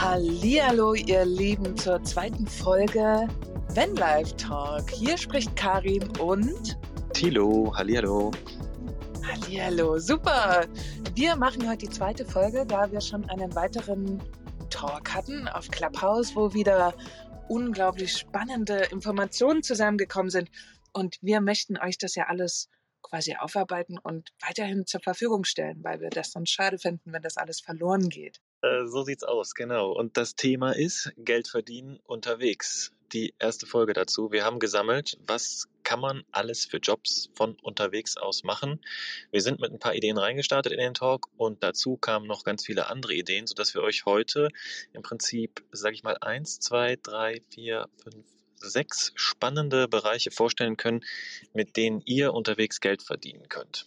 [0.00, 3.28] Hallihallo, ihr Lieben, zur zweiten Folge
[3.74, 4.90] Wenn Live Talk.
[4.92, 6.78] Hier spricht Karin und
[7.12, 7.70] Tilo.
[7.76, 8.30] Hallihallo.
[9.22, 10.66] Hallihallo, super.
[11.14, 14.22] Wir machen heute die zweite Folge, da wir schon einen weiteren
[14.70, 16.94] Talk hatten auf Clubhouse, wo wieder
[17.48, 20.50] unglaublich spannende Informationen zusammengekommen sind.
[20.94, 22.70] Und wir möchten euch das ja alles
[23.02, 27.36] quasi aufarbeiten und weiterhin zur Verfügung stellen, weil wir das sonst schade finden, wenn das
[27.36, 28.40] alles verloren geht.
[28.62, 29.92] Äh, so sieht's aus, genau.
[29.92, 32.92] Und das Thema ist Geld verdienen unterwegs.
[33.12, 34.30] Die erste Folge dazu.
[34.30, 38.80] Wir haben gesammelt, was kann man alles für Jobs von unterwegs aus machen.
[39.32, 42.64] Wir sind mit ein paar Ideen reingestartet in den Talk und dazu kamen noch ganz
[42.64, 44.50] viele andere Ideen, sodass wir euch heute
[44.92, 48.24] im Prinzip, sage ich mal, eins, zwei, drei, vier, fünf,
[48.54, 51.00] sechs spannende Bereiche vorstellen können,
[51.52, 53.86] mit denen ihr unterwegs Geld verdienen könnt.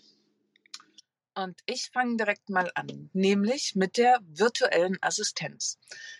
[1.35, 5.79] Und ich fange direkt mal an, nämlich mit der virtuellen Assistenz.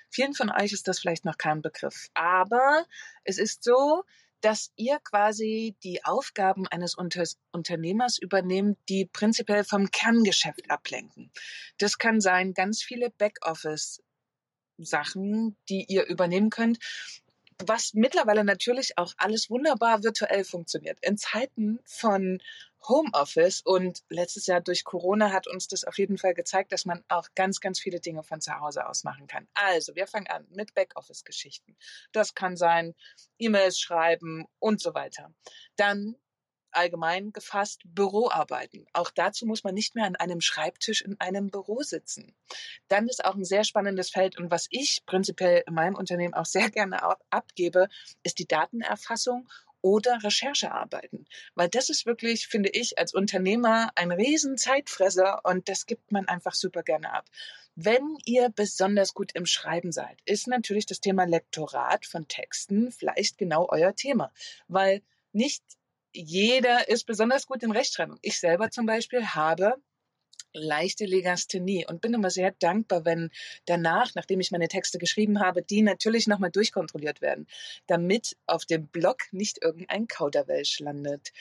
[0.10, 2.86] Vielen von euch ist das vielleicht noch kein Begriff, aber
[3.24, 4.04] es ist so,
[4.42, 11.32] dass ihr quasi die Aufgaben eines Unter Unternehmers übernehmt, die prinzipiell vom Kerngeschäft ablenken.
[11.78, 14.04] Das kann sein ganz viele Backoffice
[14.78, 16.80] Sachen, die ihr übernehmen könnt
[17.66, 20.98] was mittlerweile natürlich auch alles wunderbar virtuell funktioniert.
[21.02, 22.40] In Zeiten von
[22.88, 27.04] Homeoffice und letztes Jahr durch Corona hat uns das auf jeden Fall gezeigt, dass man
[27.08, 29.48] auch ganz, ganz viele Dinge von zu Hause aus machen kann.
[29.54, 31.78] Also, wir fangen an mit Backoffice-Geschichten.
[32.12, 32.94] Das kann sein
[33.38, 35.34] E-Mails schreiben und so weiter.
[35.76, 36.16] Dann
[36.76, 38.86] allgemein gefasst Büroarbeiten.
[38.94, 42.36] Auch dazu muss man nicht mehr an einem Schreibtisch in einem Büro sitzen.
[42.88, 46.46] Dann ist auch ein sehr spannendes Feld und was ich prinzipiell in meinem Unternehmen auch
[46.46, 47.88] sehr gerne abgebe,
[48.24, 49.50] ist die Datenerfassung
[49.84, 51.28] oder Recherchearbeiten.
[51.56, 56.28] Weil das ist wirklich, finde ich, als Unternehmer ein riesen Zeitfresser und das gibt man
[56.28, 57.26] einfach super gerne ab.
[57.76, 63.38] Wenn ihr besonders gut im Schreiben seid, ist natürlich das Thema Lektorat von Texten vielleicht
[63.38, 64.32] genau euer Thema.
[64.68, 65.02] Weil
[65.34, 65.64] nicht
[66.14, 68.18] jeder ist besonders gut in Rechtschreibung.
[68.22, 69.76] Ich selber zum Beispiel habe
[70.54, 73.32] leichte Legasthenie und bin immer sehr dankbar, wenn
[73.66, 77.48] danach, nachdem ich meine Texte geschrieben habe, die natürlich nochmal durchkontrolliert werden,
[77.88, 81.32] damit auf dem Blog nicht irgendein Kauderwelsch landet.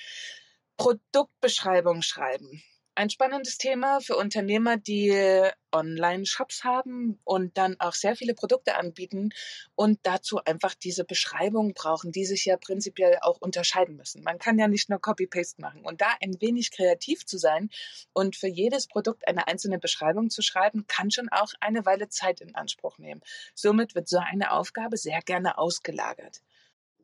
[0.79, 2.63] Produktbeschreibung schreiben
[2.95, 9.31] ein spannendes Thema für Unternehmer, die Online-Shops haben und dann auch sehr viele Produkte anbieten
[9.75, 14.23] und dazu einfach diese Beschreibung brauchen, die sich ja prinzipiell auch unterscheiden müssen.
[14.23, 17.71] Man kann ja nicht nur Copy-Paste machen und da ein wenig kreativ zu sein
[18.13, 22.43] und für jedes Produkt eine einzelne Beschreibung zu schreiben, kann schon auch eine Weile Zeit
[22.43, 23.23] in Anspruch nehmen.
[23.55, 26.43] Somit wird so eine Aufgabe sehr gerne ausgelagert.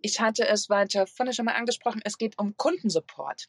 [0.03, 3.49] Ich hatte es weiter vorne schon mal angesprochen, es geht um Kundensupport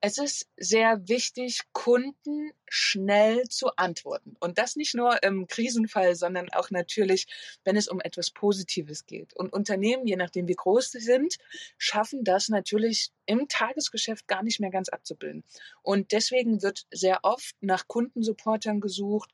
[0.00, 4.36] es ist sehr wichtig, Kunden schnell zu antworten.
[4.38, 7.26] Und das nicht nur im Krisenfall, sondern auch natürlich,
[7.64, 9.34] wenn es um etwas Positives geht.
[9.34, 11.38] Und Unternehmen, je nachdem wie groß sie sind,
[11.78, 15.42] schaffen das natürlich im Tagesgeschäft gar nicht mehr ganz abzubilden.
[15.82, 19.30] Und deswegen wird sehr oft nach Kundensupportern gesucht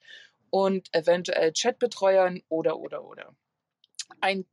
[0.49, 3.37] und eventuell Chatbetreuern oder, oder, oder.
[4.21, 4.47] Ein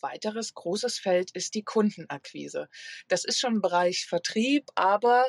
[0.00, 2.68] weiteres großes Feld ist die Kundenakquise.
[3.08, 5.26] Das ist schon Bereich Vertrieb, aber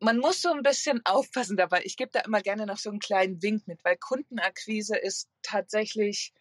[0.00, 1.82] man muss so ein bisschen aufpassen dabei.
[1.84, 6.32] Ich gebe da immer gerne noch so einen kleinen Wink mit, weil Kundenakquise ist tatsächlich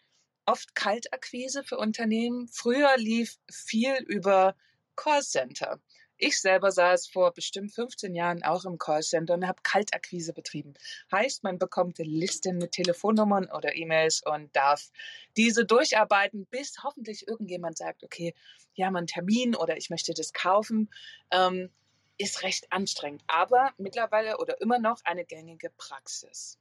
[0.45, 2.47] oft Kaltakquise für Unternehmen.
[2.47, 4.55] Früher lief viel über
[4.95, 5.79] Callcenter.
[6.19, 10.73] Ich selber saß vor bestimmt 15 Jahren auch im Callcenter und habe Kaltakquise betrieben.
[11.11, 14.89] Heißt, man bekommt Listen mit Telefonnummern oder E-Mails und darf
[15.35, 18.33] diese durcharbeiten, bis hoffentlich irgendjemand sagt, okay,
[18.73, 20.89] ja, mal einen Termin oder ich möchte das kaufen.
[21.29, 21.69] Ähm,
[22.17, 26.57] ist recht anstrengend, aber mittlerweile oder immer noch eine gängige Praxis.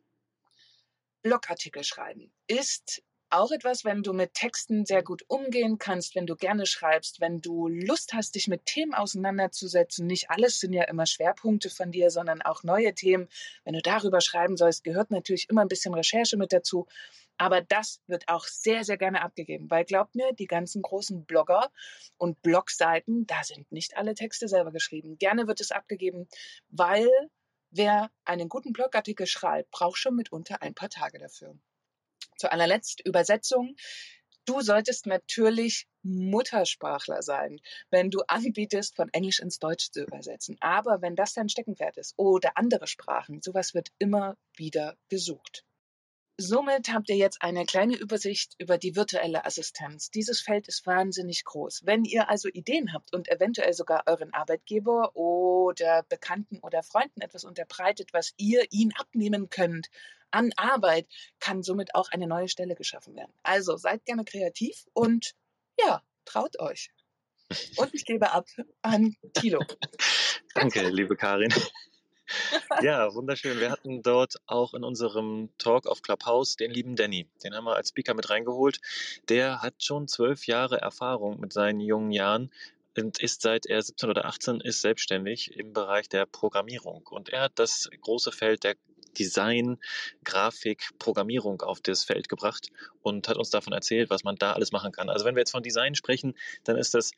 [1.22, 6.36] Blogartikel schreiben ist auch etwas, wenn du mit Texten sehr gut umgehen kannst, wenn du
[6.36, 10.06] gerne schreibst, wenn du Lust hast, dich mit Themen auseinanderzusetzen.
[10.06, 13.28] Nicht alles sind ja immer Schwerpunkte von dir, sondern auch neue Themen.
[13.64, 16.86] Wenn du darüber schreiben sollst, gehört natürlich immer ein bisschen Recherche mit dazu.
[17.38, 21.70] Aber das wird auch sehr, sehr gerne abgegeben, weil glaubt mir, die ganzen großen Blogger
[22.16, 25.18] und Blogseiten, da sind nicht alle Texte selber geschrieben.
[25.18, 26.28] Gerne wird es abgegeben,
[26.68, 27.08] weil
[27.70, 31.58] wer einen guten Blogartikel schreibt, braucht schon mitunter ein paar Tage dafür.
[32.36, 33.76] Zu allerletzt Übersetzung.
[34.46, 37.60] Du solltest natürlich Muttersprachler sein,
[37.90, 40.56] wenn du anbietest, von Englisch ins Deutsch zu übersetzen.
[40.60, 45.65] Aber wenn das dein Steckenpferd ist oder andere Sprachen, sowas wird immer wieder gesucht.
[46.38, 50.10] Somit habt ihr jetzt eine kleine Übersicht über die virtuelle Assistenz.
[50.10, 51.86] Dieses Feld ist wahnsinnig groß.
[51.86, 57.44] Wenn ihr also Ideen habt und eventuell sogar euren Arbeitgeber oder Bekannten oder Freunden etwas
[57.44, 59.88] unterbreitet, was ihr ihn abnehmen könnt,
[60.30, 61.06] an Arbeit
[61.40, 63.32] kann somit auch eine neue Stelle geschaffen werden.
[63.42, 65.34] Also seid gerne kreativ und
[65.80, 66.90] ja, traut euch.
[67.76, 68.46] Und ich gebe ab
[68.82, 69.60] an Thilo.
[70.54, 71.52] Danke, liebe Karin.
[72.82, 73.58] Ja, wunderschön.
[73.60, 77.28] Wir hatten dort auch in unserem Talk auf Clubhouse den lieben Danny.
[77.42, 78.80] Den haben wir als Speaker mit reingeholt.
[79.28, 82.50] Der hat schon zwölf Jahre Erfahrung mit seinen jungen Jahren
[82.96, 87.06] und ist seit er 17 oder 18 ist selbstständig im Bereich der Programmierung.
[87.06, 88.74] Und er hat das große Feld der
[89.18, 89.78] Design,
[90.24, 92.70] Grafik, Programmierung auf das Feld gebracht
[93.02, 95.08] und hat uns davon erzählt, was man da alles machen kann.
[95.08, 96.34] Also wenn wir jetzt von Design sprechen,
[96.64, 97.12] dann ist das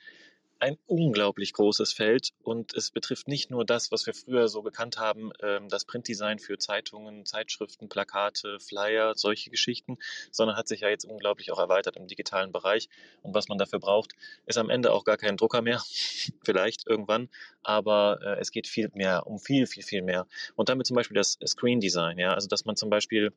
[0.60, 4.99] ein unglaublich großes Feld und es betrifft nicht nur das, was wir früher so gekannt
[4.99, 9.99] haben, ähm, das Printdesign für Zeitungen, Zeitschriften, Plakate, Flyer, solche Geschichten,
[10.31, 12.88] sondern hat sich ja jetzt unglaublich auch erweitert im digitalen Bereich.
[13.22, 14.14] Und was man dafür braucht,
[14.46, 15.82] ist am Ende auch gar kein Drucker mehr,
[16.44, 17.28] vielleicht irgendwann,
[17.62, 20.26] aber äh, es geht viel mehr, um viel, viel, viel mehr.
[20.56, 23.32] Und damit zum Beispiel das Screen Design, ja, also dass man zum Beispiel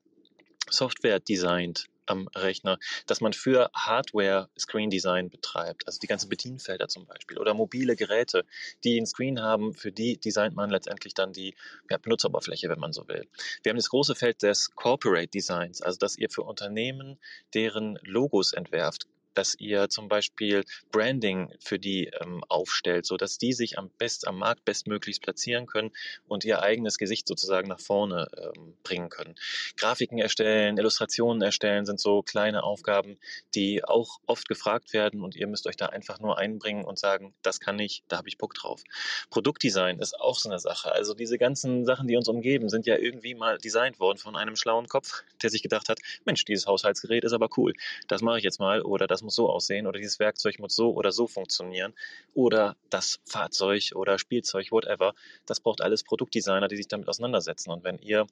[0.71, 2.77] Software designt am Rechner,
[3.07, 7.95] dass man für Hardware Screen Design betreibt, also die ganzen Bedienfelder zum Beispiel oder mobile
[7.95, 8.45] Geräte,
[8.83, 11.55] die einen Screen haben, für die designt man letztendlich dann die
[11.89, 13.27] ja, Benutzeroberfläche, wenn man so will.
[13.63, 17.17] Wir haben das große Feld des Corporate Designs, also dass ihr für Unternehmen
[17.53, 23.53] deren Logos entwerft, dass ihr zum Beispiel Branding für die ähm, aufstellt, so dass die
[23.53, 25.91] sich am best am Markt bestmöglichst platzieren können
[26.27, 29.35] und ihr eigenes Gesicht sozusagen nach vorne ähm, bringen können.
[29.77, 33.17] Grafiken erstellen, Illustrationen erstellen sind so kleine Aufgaben,
[33.55, 37.33] die auch oft gefragt werden und ihr müsst euch da einfach nur einbringen und sagen,
[37.41, 38.83] das kann ich, da habe ich Bock drauf.
[39.29, 40.91] Produktdesign ist auch so eine Sache.
[40.91, 44.55] Also diese ganzen Sachen, die uns umgeben, sind ja irgendwie mal designt worden von einem
[44.55, 47.73] schlauen Kopf, der sich gedacht hat, Mensch, dieses Haushaltsgerät ist aber cool,
[48.07, 50.75] das mache ich jetzt mal oder das das muss so aussehen oder dieses Werkzeug muss
[50.75, 51.93] so oder so funktionieren
[52.33, 55.13] oder das Fahrzeug oder Spielzeug, whatever.
[55.45, 57.69] Das braucht alles Produktdesigner, die sich damit auseinandersetzen.
[57.69, 58.25] Und wenn ihr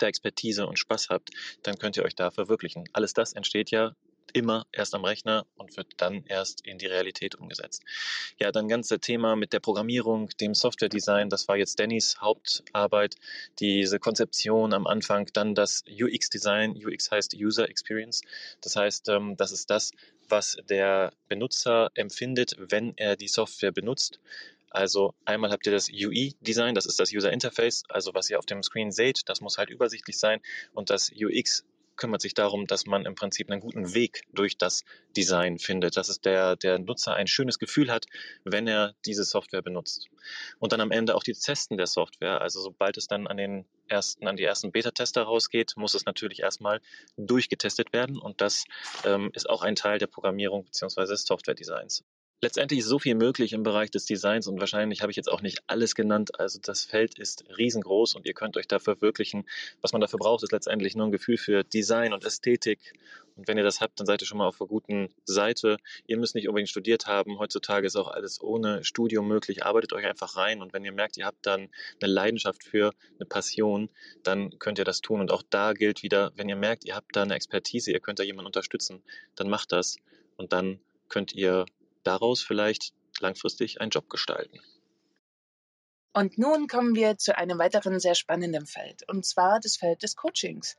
[0.00, 1.30] der Expertise und Spaß habt,
[1.62, 2.84] dann könnt ihr euch da verwirklichen.
[2.94, 3.94] Alles das entsteht ja
[4.32, 7.82] immer erst am Rechner und wird dann erst in die Realität umgesetzt.
[8.38, 13.16] Ja, dann ganze Thema mit der Programmierung, dem Software-Design, das war jetzt Dannys Hauptarbeit,
[13.58, 18.22] diese Konzeption am Anfang, dann das UX-Design, UX heißt User Experience,
[18.60, 19.92] das heißt, ähm, das ist das,
[20.28, 24.20] was der Benutzer empfindet, wenn er die Software benutzt.
[24.70, 28.46] Also einmal habt ihr das UI-Design, das ist das User Interface, also was ihr auf
[28.46, 30.40] dem Screen seht, das muss halt übersichtlich sein
[30.74, 31.64] und das UX
[31.96, 34.84] kümmert sich darum, dass man im Prinzip einen guten Weg durch das
[35.16, 38.06] Design findet, dass es der, der Nutzer ein schönes Gefühl hat,
[38.44, 40.08] wenn er diese Software benutzt.
[40.58, 42.40] Und dann am Ende auch die Testen der Software.
[42.40, 46.40] Also sobald es dann an den ersten, an die ersten Beta-Tester rausgeht, muss es natürlich
[46.40, 46.80] erstmal
[47.16, 48.18] durchgetestet werden.
[48.18, 48.64] Und das
[49.04, 52.04] ähm, ist auch ein Teil der Programmierung beziehungsweise des Software-Designs.
[52.42, 55.40] Letztendlich ist so viel möglich im Bereich des Designs und wahrscheinlich habe ich jetzt auch
[55.40, 56.38] nicht alles genannt.
[56.38, 59.48] Also das Feld ist riesengroß und ihr könnt euch da verwirklichen.
[59.80, 62.92] Was man dafür braucht, ist letztendlich nur ein Gefühl für Design und Ästhetik.
[63.36, 65.78] Und wenn ihr das habt, dann seid ihr schon mal auf der guten Seite.
[66.06, 67.38] Ihr müsst nicht unbedingt studiert haben.
[67.38, 69.64] Heutzutage ist auch alles ohne Studium möglich.
[69.64, 71.70] Arbeitet euch einfach rein und wenn ihr merkt, ihr habt dann
[72.02, 73.88] eine Leidenschaft für eine Passion,
[74.24, 75.22] dann könnt ihr das tun.
[75.22, 78.18] Und auch da gilt wieder, wenn ihr merkt, ihr habt da eine Expertise, ihr könnt
[78.18, 79.02] da jemanden unterstützen,
[79.36, 79.96] dann macht das
[80.36, 81.64] und dann könnt ihr
[82.06, 84.60] daraus vielleicht langfristig einen Job gestalten.
[86.12, 90.16] Und nun kommen wir zu einem weiteren sehr spannenden Feld, und zwar das Feld des
[90.16, 90.76] Coachings.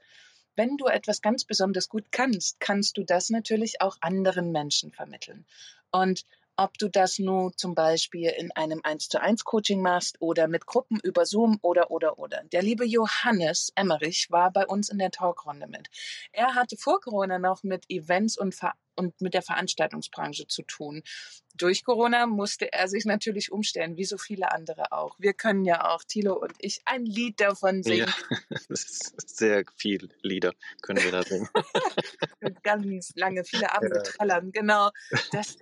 [0.55, 5.45] Wenn du etwas ganz besonders gut kannst, kannst du das natürlich auch anderen Menschen vermitteln.
[5.91, 6.25] Und
[6.57, 10.65] ob du das nun zum Beispiel in einem 1 zu 1 Coaching machst oder mit
[10.65, 12.43] Gruppen über Zoom oder, oder, oder.
[12.51, 15.89] Der liebe Johannes Emmerich war bei uns in der Talkrunde mit.
[16.31, 21.03] Er hatte vor Corona noch mit Events und, Ver und mit der Veranstaltungsbranche zu tun.
[21.53, 25.15] Durch Corona musste er sich natürlich umstellen, wie so viele andere auch.
[25.19, 28.11] Wir können ja auch, Thilo und ich, ein Lied davon singen.
[28.49, 28.75] Ja,
[29.25, 31.49] sehr viel Lieder können wir da singen.
[32.63, 34.03] Ganz lange, viele Abende ja.
[34.03, 34.89] trällern, genau.
[35.31, 35.57] Das,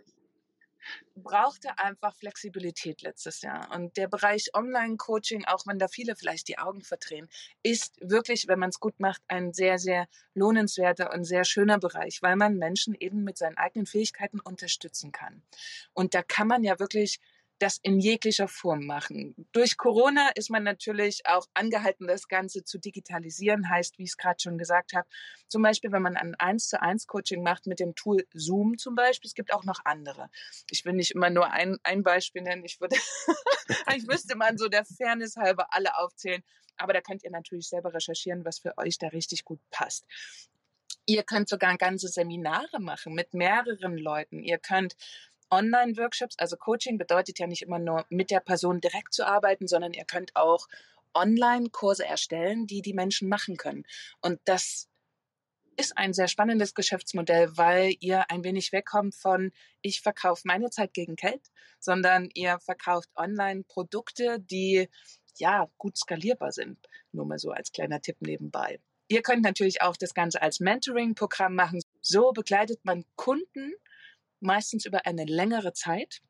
[1.16, 3.72] brauchte einfach Flexibilität letztes Jahr.
[3.74, 7.30] Und der Bereich Online-Coaching, auch wenn da viele vielleicht die Augen verdrehen,
[7.64, 12.22] ist wirklich, wenn man es gut macht, ein sehr, sehr lohnenswerter und sehr schöner Bereich,
[12.22, 15.42] weil man Menschen eben mit seinen eigenen Fähigkeiten unterstützen kann.
[15.94, 17.20] Und da kann man ja wirklich
[17.60, 19.34] das in jeglicher Form machen.
[19.54, 24.18] Durch Corona ist man natürlich auch angehalten, das Ganze zu digitalisieren, heißt, wie ich es
[24.18, 25.08] gerade schon gesagt habe,
[25.48, 28.96] zum Beispiel, wenn man ein 1 zu 1 Coaching macht mit dem Tool Zoom zum
[28.96, 30.30] Beispiel, es gibt auch noch andere.
[30.70, 32.98] Ich will nicht immer nur ein, ein Beispiel nennen, ich würde,
[33.96, 36.44] ich müsste man so der Fairness halber alle aufzählen,
[36.78, 40.06] aber da könnt ihr natürlich selber recherchieren, was für euch da richtig gut passt.
[41.06, 44.42] Ihr könnt sogar ganze Seminare machen mit mehreren Leuten.
[44.42, 44.96] Ihr könnt
[45.50, 49.94] Online-Workshops, also Coaching bedeutet ja nicht immer nur mit der Person direkt zu arbeiten, sondern
[49.94, 50.68] ihr könnt auch
[51.14, 53.86] Online-Kurse erstellen, die die Menschen machen können.
[54.22, 54.90] Und das
[55.78, 60.94] ist ein sehr spannendes Geschäftsmodell, weil ihr ein wenig wegkommt von, ich verkaufe meine Zeit
[60.94, 61.42] gegen Geld,
[61.80, 64.90] sondern ihr verkauft Online-Produkte, die
[65.38, 66.78] ja gut skalierbar sind.
[67.12, 68.80] Nur mal so als kleiner Tipp nebenbei.
[69.08, 71.82] Ihr könnt natürlich auch das Ganze als Mentoring-Programm machen.
[72.02, 73.74] So begleitet man Kunden
[74.40, 76.22] meistens über eine längere Zeit.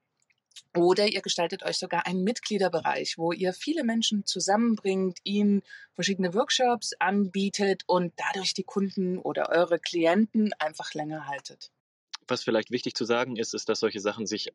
[0.74, 6.93] Oder ihr gestaltet euch sogar einen Mitgliederbereich, wo ihr viele Menschen zusammenbringt, ihnen verschiedene Workshops
[7.00, 11.71] anbietet und dadurch die Kunden oder eure Klienten einfach länger haltet.
[12.27, 14.51] Was vielleicht wichtig zu sagen ist, ist, dass solche Sachen sich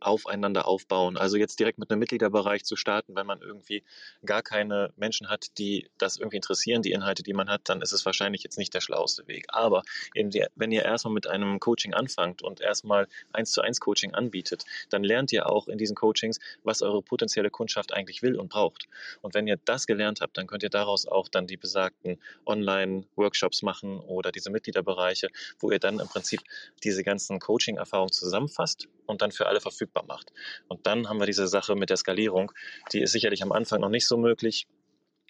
[0.00, 1.16] aufeinander aufbauen.
[1.16, 3.84] Also jetzt direkt mit einem Mitgliederbereich zu starten, wenn man irgendwie
[4.24, 7.92] gar keine Menschen hat, die das irgendwie interessieren, die Inhalte, die man hat, dann ist
[7.92, 9.46] es wahrscheinlich jetzt nicht der schlauste Weg.
[9.48, 9.82] Aber
[10.14, 15.04] wenn ihr erstmal mit einem Coaching anfangt und erstmal eins zu eins Coaching anbietet, dann
[15.04, 18.88] lernt ihr auch in diesen Coachings, was eure potenzielle Kundschaft eigentlich will und braucht.
[19.22, 23.62] Und wenn ihr das gelernt habt, dann könnt ihr daraus auch dann die besagten Online-Workshops
[23.62, 26.40] machen oder diese Mitgliederbereiche, wo ihr dann im Prinzip
[26.82, 30.32] diese ganzen Coaching-Erfahrungen zusammenfasst und dann für alle verfügbar macht.
[30.68, 32.52] Und dann haben wir diese Sache mit der Skalierung.
[32.92, 34.66] Die ist sicherlich am Anfang noch nicht so möglich,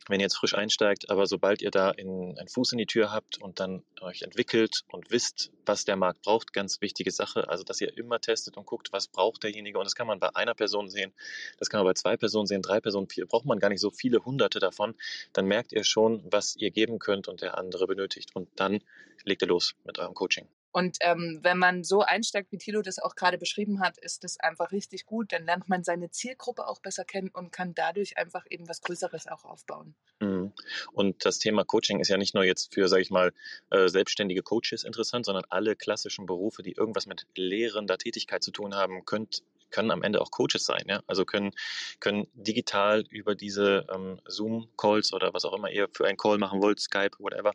[0.09, 3.11] wenn ihr jetzt frisch einsteigt, aber sobald ihr da in, einen Fuß in die Tür
[3.11, 7.65] habt und dann euch entwickelt und wisst, was der Markt braucht, ganz wichtige Sache, also
[7.65, 10.55] dass ihr immer testet und guckt, was braucht derjenige und das kann man bei einer
[10.55, 11.15] Person sehen,
[11.59, 13.91] das kann man bei zwei Personen sehen, drei Personen, vier, braucht man gar nicht so
[13.91, 14.95] viele hunderte davon,
[15.33, 18.81] dann merkt ihr schon, was ihr geben könnt und der andere benötigt und dann
[19.25, 20.49] legt ihr los mit eurem Coaching.
[20.75, 24.41] Und ähm, wenn man so einsteigt, wie Thilo das auch gerade beschrieben hat, ist das
[24.41, 25.33] einfach richtig gut.
[25.33, 29.29] Dann lernt man seine Zielgruppe auch besser kennen und kann dadurch einfach eben was Größeres
[29.29, 29.95] auch aufbauen.
[30.19, 30.53] Mhm.
[30.91, 33.33] Und das Thema Coaching ist ja nicht nur jetzt für, sage ich mal,
[33.71, 38.75] äh, selbstständige Coaches interessant, sondern alle klassischen Berufe, die irgendwas mit lehrender Tätigkeit zu tun
[38.75, 41.03] haben, könnt können am Ende auch Coaches sein, ja.
[41.09, 41.51] Also können,
[41.99, 46.63] können digital über diese ähm, Zoom-Calls oder was auch immer ihr für einen Call machen
[46.63, 47.53] wollt, Skype, whatever,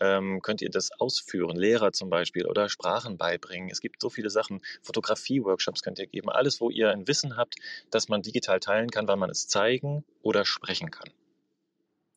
[0.00, 1.56] ähm, könnt ihr das ausführen.
[1.56, 3.70] Lehrer zum Beispiel oder Sprachen beibringen.
[3.70, 4.60] Es gibt so viele Sachen.
[4.82, 6.30] Fotografie-Workshops könnt ihr geben.
[6.30, 7.56] Alles, wo ihr ein Wissen habt,
[7.90, 11.10] das man digital teilen kann, weil man es zeigen oder sprechen kann.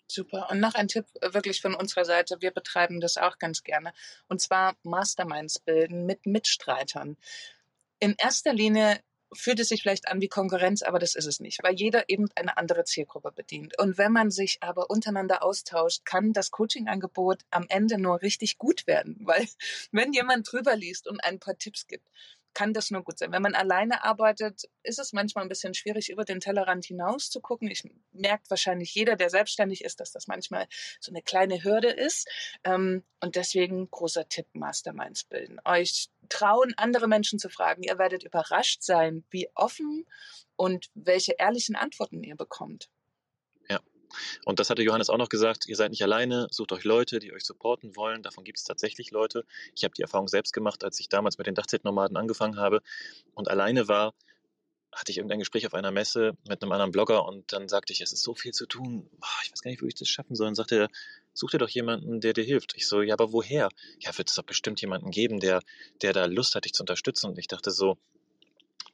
[0.07, 0.49] Super.
[0.51, 2.37] Und noch ein Tipp äh, wirklich von unserer Seite.
[2.39, 3.93] Wir betreiben das auch ganz gerne.
[4.27, 7.17] Und zwar Masterminds bilden mit Mitstreitern.
[7.99, 8.99] In erster Linie
[9.35, 12.29] fühlt es sich vielleicht an wie Konkurrenz, aber das ist es nicht, weil jeder eben
[12.35, 13.77] eine andere Zielgruppe bedient.
[13.79, 18.87] Und wenn man sich aber untereinander austauscht, kann das Coaching-Angebot am Ende nur richtig gut
[18.87, 19.47] werden, weil
[19.91, 22.07] wenn jemand drüber liest und ein paar Tipps gibt,
[22.53, 23.31] kann das nur gut sein.
[23.31, 27.41] Wenn man alleine arbeitet, ist es manchmal ein bisschen schwierig, über den Tellerrand hinaus zu
[27.41, 27.69] gucken.
[27.69, 30.67] Ich merkt wahrscheinlich jeder, der selbstständig ist, dass das manchmal
[30.99, 32.27] so eine kleine Hürde ist.
[32.63, 35.59] Ähm, und deswegen großer Tipp, Masterminds bilden.
[35.65, 37.83] Euch trauen, andere Menschen zu fragen.
[37.83, 40.05] Ihr werdet überrascht sein, wie offen
[40.55, 42.89] und welche ehrlichen Antworten ihr bekommt.
[44.45, 47.33] Und das hatte Johannes auch noch gesagt, ihr seid nicht alleine, sucht euch Leute, die
[47.33, 48.23] euch supporten wollen.
[48.23, 49.45] Davon gibt es tatsächlich Leute.
[49.75, 52.81] Ich habe die Erfahrung selbst gemacht, als ich damals mit den Dachzeltnomaden angefangen habe
[53.33, 54.13] und alleine war,
[54.95, 58.01] hatte ich irgendein Gespräch auf einer Messe mit einem anderen Blogger und dann sagte ich,
[58.01, 59.09] es ist so viel zu tun,
[59.43, 60.47] ich weiß gar nicht, wo ich das schaffen soll.
[60.47, 60.89] Und sagte er,
[61.33, 62.73] such dir doch jemanden, der dir hilft.
[62.75, 63.69] Ich so, ja, aber woher?
[63.99, 65.61] Ja, wird es doch bestimmt jemanden geben, der,
[66.01, 67.27] der da Lust hat, dich zu unterstützen.
[67.27, 67.97] Und ich dachte so,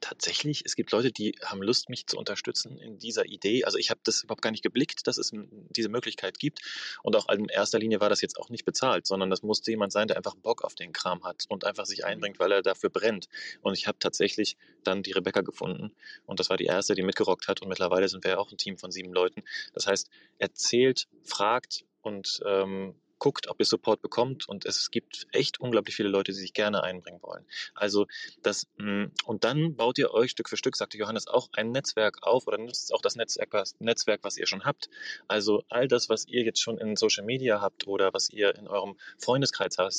[0.00, 3.64] tatsächlich, es gibt Leute, die haben Lust, mich zu unterstützen in dieser Idee.
[3.64, 5.32] Also ich habe das überhaupt gar nicht geblickt, dass es
[5.70, 6.60] diese Möglichkeit gibt.
[7.02, 9.92] Und auch in erster Linie war das jetzt auch nicht bezahlt, sondern das musste jemand
[9.92, 12.90] sein, der einfach Bock auf den Kram hat und einfach sich einbringt, weil er dafür
[12.90, 13.28] brennt.
[13.62, 15.92] Und ich habe tatsächlich dann die Rebecca gefunden.
[16.26, 17.62] Und das war die erste, die mitgerockt hat.
[17.62, 19.42] Und mittlerweile sind wir ja auch ein Team von sieben Leuten.
[19.74, 25.60] Das heißt, erzählt, fragt und ähm, guckt, ob ihr Support bekommt und es gibt echt
[25.60, 27.46] unglaublich viele Leute, die sich gerne einbringen wollen.
[27.74, 28.06] Also
[28.42, 32.22] das mm, und dann baut ihr euch Stück für Stück, sagte Johannes, auch ein Netzwerk
[32.22, 34.90] auf oder nutzt auch das Netzwerk, was, Netzwerk, was ihr schon habt.
[35.28, 38.66] Also all das, was ihr jetzt schon in Social Media habt oder was ihr in
[38.66, 39.94] eurem Freundeskreis habt,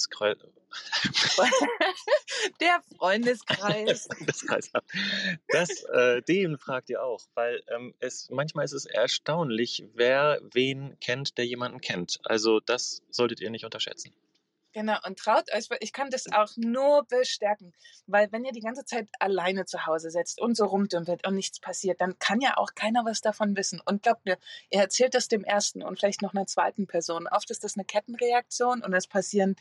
[2.61, 4.07] der Freundeskreis.
[4.07, 4.89] Freundeskreis habt.
[5.49, 10.97] Das, äh, den fragt ihr auch, weil ähm, es manchmal ist es erstaunlich, wer wen
[10.99, 12.19] kennt, der jemanden kennt.
[12.23, 14.13] Also das solltet ihr nicht unterschätzen.
[14.73, 17.73] Genau, und traut euch, ich kann das auch nur bestärken,
[18.07, 21.59] weil wenn ihr die ganze Zeit alleine zu Hause sitzt und so rumdümpelt und nichts
[21.59, 23.81] passiert, dann kann ja auch keiner was davon wissen.
[23.83, 24.37] Und glaubt mir,
[24.69, 27.27] ihr erzählt das dem ersten und vielleicht noch einer zweiten Person.
[27.27, 29.57] Oft ist das eine Kettenreaktion und es passieren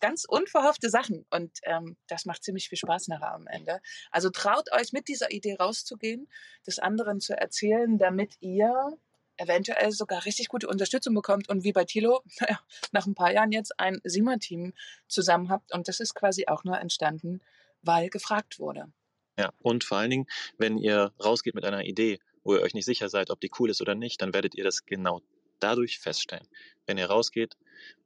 [0.00, 3.80] ganz unverhoffte Sachen und ähm, das macht ziemlich viel Spaß nachher am Ende.
[4.10, 6.28] Also traut euch mit dieser Idee rauszugehen,
[6.64, 8.98] das anderen zu erzählen, damit ihr
[9.40, 11.84] eventuell sogar richtig gute Unterstützung bekommt und wie bei
[12.40, 12.60] naja,
[12.92, 14.74] nach ein paar Jahren jetzt ein Sima-Team
[15.08, 15.72] zusammen habt.
[15.72, 17.40] Und das ist quasi auch nur entstanden,
[17.82, 18.92] weil gefragt wurde.
[19.38, 20.26] Ja, und vor allen Dingen,
[20.58, 23.70] wenn ihr rausgeht mit einer Idee wo ihr euch nicht sicher seid, ob die cool
[23.70, 25.22] ist oder nicht, dann werdet ihr das genau
[25.58, 26.46] dadurch feststellen.
[26.86, 27.56] Wenn ihr rausgeht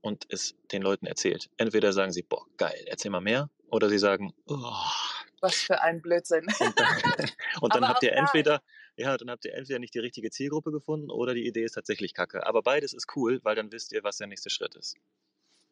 [0.01, 1.51] und es den Leuten erzählt.
[1.57, 4.73] Entweder sagen sie, boah, geil, erzähl mal mehr, oder sie sagen, oh.
[5.45, 6.47] Was für ein Blödsinn.
[6.59, 8.63] Und dann, und dann habt ihr entweder,
[8.97, 12.15] ja, dann habt ihr entweder nicht die richtige Zielgruppe gefunden oder die Idee ist tatsächlich
[12.15, 12.47] kacke.
[12.47, 14.97] Aber beides ist cool, weil dann wisst ihr, was der nächste Schritt ist.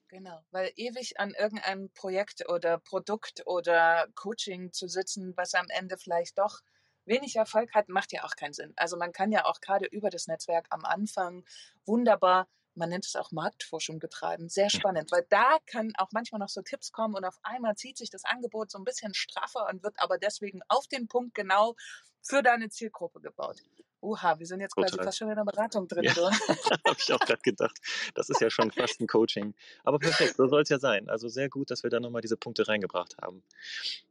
[0.09, 5.97] Genau, weil ewig an irgendeinem Projekt oder Produkt oder Coaching zu sitzen, was am Ende
[5.97, 6.61] vielleicht doch
[7.07, 8.75] wenig Erfolg hat, macht ja auch keinen Sinn.
[8.77, 11.47] Also man kann ja auch gerade über das Netzwerk am Anfang
[11.87, 14.49] wunderbar, man nennt es auch Marktforschung betreiben.
[14.49, 17.99] Sehr spannend, weil da kann auch manchmal noch so Tipps kommen und auf einmal zieht
[17.99, 21.75] sich das Angebot so ein bisschen straffer und wird aber deswegen auf den Punkt genau
[22.23, 23.57] für deine Zielgruppe gebaut.
[24.01, 26.03] Oha, wir sind jetzt quasi fast schon in der Beratung drin.
[26.03, 26.15] Ja,
[26.87, 27.79] habe ich auch gerade gedacht.
[28.15, 29.55] Das ist ja schon fast ein Coaching.
[29.85, 31.09] Aber perfekt, so soll es ja sein.
[31.09, 33.45] Also sehr gut, dass wir da nochmal diese Punkte reingebracht haben.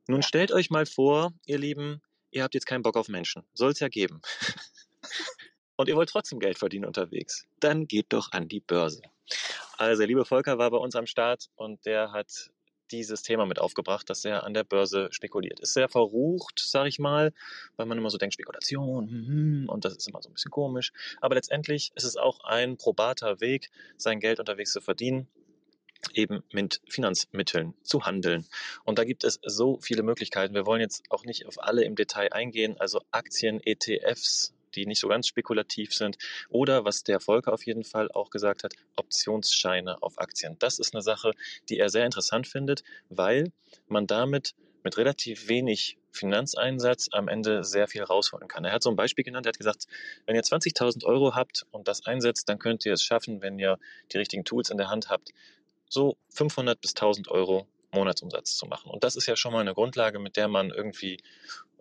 [0.07, 0.27] Nun ja.
[0.27, 2.01] stellt euch mal vor, ihr Lieben,
[2.31, 3.43] ihr habt jetzt keinen Bock auf Menschen.
[3.53, 4.21] Soll es ja geben.
[5.81, 7.47] Und ihr wollt trotzdem Geld verdienen unterwegs.
[7.59, 9.01] Dann geht doch an die Börse.
[9.77, 12.51] Also, der liebe Volker war bei uns am Start und der hat
[12.91, 15.59] dieses Thema mit aufgebracht, dass er an der Börse spekuliert.
[15.59, 17.33] Ist sehr verrucht, sag ich mal,
[17.77, 20.51] weil man immer so denkt, Spekulation, hm, hm, und das ist immer so ein bisschen
[20.51, 20.93] komisch.
[21.19, 25.27] Aber letztendlich ist es auch ein probater Weg, sein Geld unterwegs zu verdienen
[26.13, 28.47] eben mit Finanzmitteln zu handeln.
[28.83, 30.55] Und da gibt es so viele Möglichkeiten.
[30.55, 32.75] Wir wollen jetzt auch nicht auf alle im Detail eingehen.
[32.79, 36.17] Also Aktien, ETFs, die nicht so ganz spekulativ sind.
[36.49, 40.57] Oder was der Volker auf jeden Fall auch gesagt hat, Optionsscheine auf Aktien.
[40.59, 41.31] Das ist eine Sache,
[41.69, 43.51] die er sehr interessant findet, weil
[43.87, 48.65] man damit mit relativ wenig Finanzeinsatz am Ende sehr viel rausholen kann.
[48.65, 49.85] Er hat so ein Beispiel genannt, er hat gesagt,
[50.25, 53.79] wenn ihr 20.000 Euro habt und das einsetzt, dann könnt ihr es schaffen, wenn ihr
[54.11, 55.29] die richtigen Tools in der Hand habt,
[55.89, 58.89] so 500 bis 1000 Euro Monatsumsatz zu machen.
[58.89, 61.21] Und das ist ja schon mal eine Grundlage, mit der man irgendwie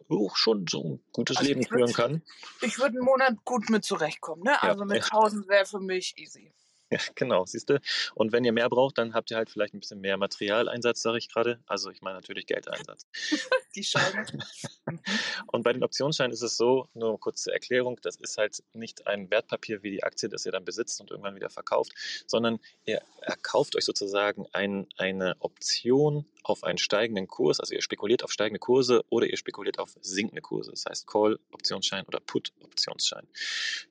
[0.09, 2.23] auch schon so ein gutes also Leben führen kann.
[2.63, 4.43] Ich würde einen Monat gut mit zurechtkommen.
[4.43, 4.61] Ne?
[4.63, 6.53] Also ja, mit 1000 wäre für mich easy.
[6.91, 7.81] Ja, genau, siehst du.
[8.15, 11.19] Und wenn ihr mehr braucht, dann habt ihr halt vielleicht ein bisschen mehr Materialeinsatz, sage
[11.19, 11.61] ich gerade.
[11.67, 13.07] Also ich meine natürlich Geldeinsatz.
[13.77, 14.27] Die Scheine.
[15.47, 19.07] und bei den Optionsscheinen ist es so, nur kurz zur Erklärung, das ist halt nicht
[19.07, 21.93] ein Wertpapier wie die Aktie, das ihr dann besitzt und irgendwann wieder verkauft,
[22.27, 28.25] sondern ihr erkauft euch sozusagen ein, eine Option auf einen steigenden Kurs, also ihr spekuliert
[28.25, 30.71] auf steigende Kurse oder ihr spekuliert auf sinkende Kurse.
[30.71, 33.27] Das heißt Call-Optionsschein oder Put-Optionsschein.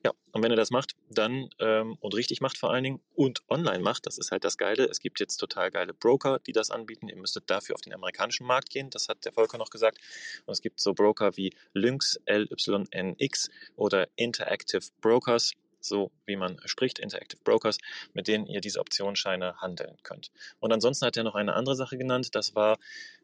[0.04, 3.42] Ja, und wenn ihr das macht, dann ähm, und richtig macht vor allen Dingen und
[3.48, 4.84] online macht, das ist halt das Geile.
[4.84, 7.08] Es gibt jetzt total geile Broker, die das anbieten.
[7.08, 8.90] Ihr müsstet dafür auf den amerikanischen Markt gehen.
[8.90, 9.98] Das hat der Volker noch gesagt.
[10.46, 16.98] Und es gibt so Broker wie Lynx, LYNX oder Interactive Brokers so wie man spricht,
[16.98, 17.78] Interactive Brokers,
[18.12, 20.30] mit denen ihr diese Optionsscheine handeln könnt.
[20.60, 22.78] Und ansonsten hat er noch eine andere Sache genannt, das war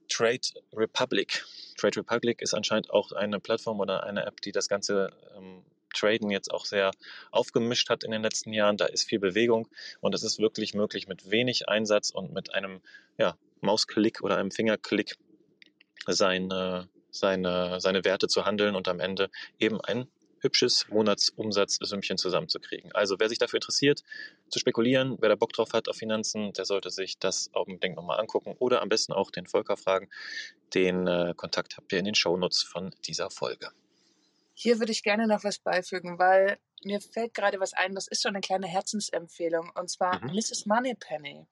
[0.08, 0.40] Trade
[0.72, 1.44] Republic.
[1.76, 5.64] Trade Republic ist anscheinend auch eine Plattform oder eine App, die das ganze ähm,
[5.94, 6.90] Traden jetzt auch sehr
[7.30, 8.76] aufgemischt hat in den letzten Jahren.
[8.76, 9.68] Da ist viel Bewegung
[10.00, 12.80] und es ist wirklich möglich, mit wenig Einsatz und mit einem
[13.18, 15.16] ja, Mausklick oder einem Fingerklick
[16.06, 20.06] seine, seine, seine Werte zu handeln und am Ende eben ein
[20.40, 22.92] hübsches Monatsumsatzsümmchen zusammenzukriegen.
[22.92, 24.02] Also wer sich dafür interessiert,
[24.48, 28.20] zu spekulieren, wer da Bock drauf hat auf Finanzen, der sollte sich das unbedingt nochmal
[28.20, 30.08] angucken oder am besten auch den Volker fragen.
[30.74, 33.70] Den äh, Kontakt habt ihr in den Shownotes von dieser Folge.
[34.58, 38.22] Hier würde ich gerne noch was beifügen, weil mir fällt gerade was ein, das ist
[38.22, 40.34] so eine kleine Herzensempfehlung, und zwar mhm.
[40.34, 40.64] Mrs.
[40.64, 41.44] Moneypenny.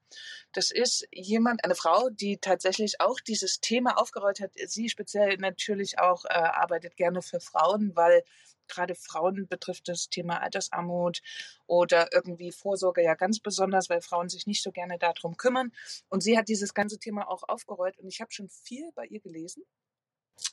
[0.53, 4.53] Das ist jemand, eine Frau, die tatsächlich auch dieses Thema aufgerollt hat.
[4.67, 8.25] Sie speziell natürlich auch äh, arbeitet gerne für Frauen, weil
[8.69, 11.21] gerade Frauen betrifft das Thema Altersarmut
[11.67, 15.73] oder irgendwie Vorsorge ja ganz besonders, weil Frauen sich nicht so gerne darum kümmern.
[16.09, 19.21] Und sie hat dieses ganze Thema auch aufgerollt und ich habe schon viel bei ihr
[19.21, 19.65] gelesen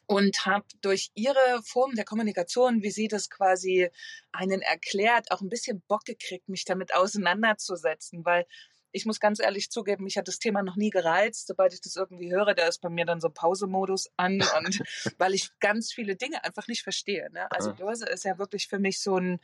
[0.05, 3.89] und habe durch ihre Form der Kommunikation, wie sie das quasi
[4.31, 8.45] einen erklärt, auch ein bisschen Bock gekriegt, mich damit auseinanderzusetzen, weil
[8.91, 11.47] ich muss ganz ehrlich zugeben, mich hat das Thema noch nie gereizt.
[11.47, 14.83] Sobald ich das irgendwie höre, da ist bei mir dann so Pausemodus an und
[15.17, 17.29] weil ich ganz viele Dinge einfach nicht verstehe.
[17.31, 17.51] Ne?
[17.51, 19.39] Also Börse ist ja wirklich für mich so ein,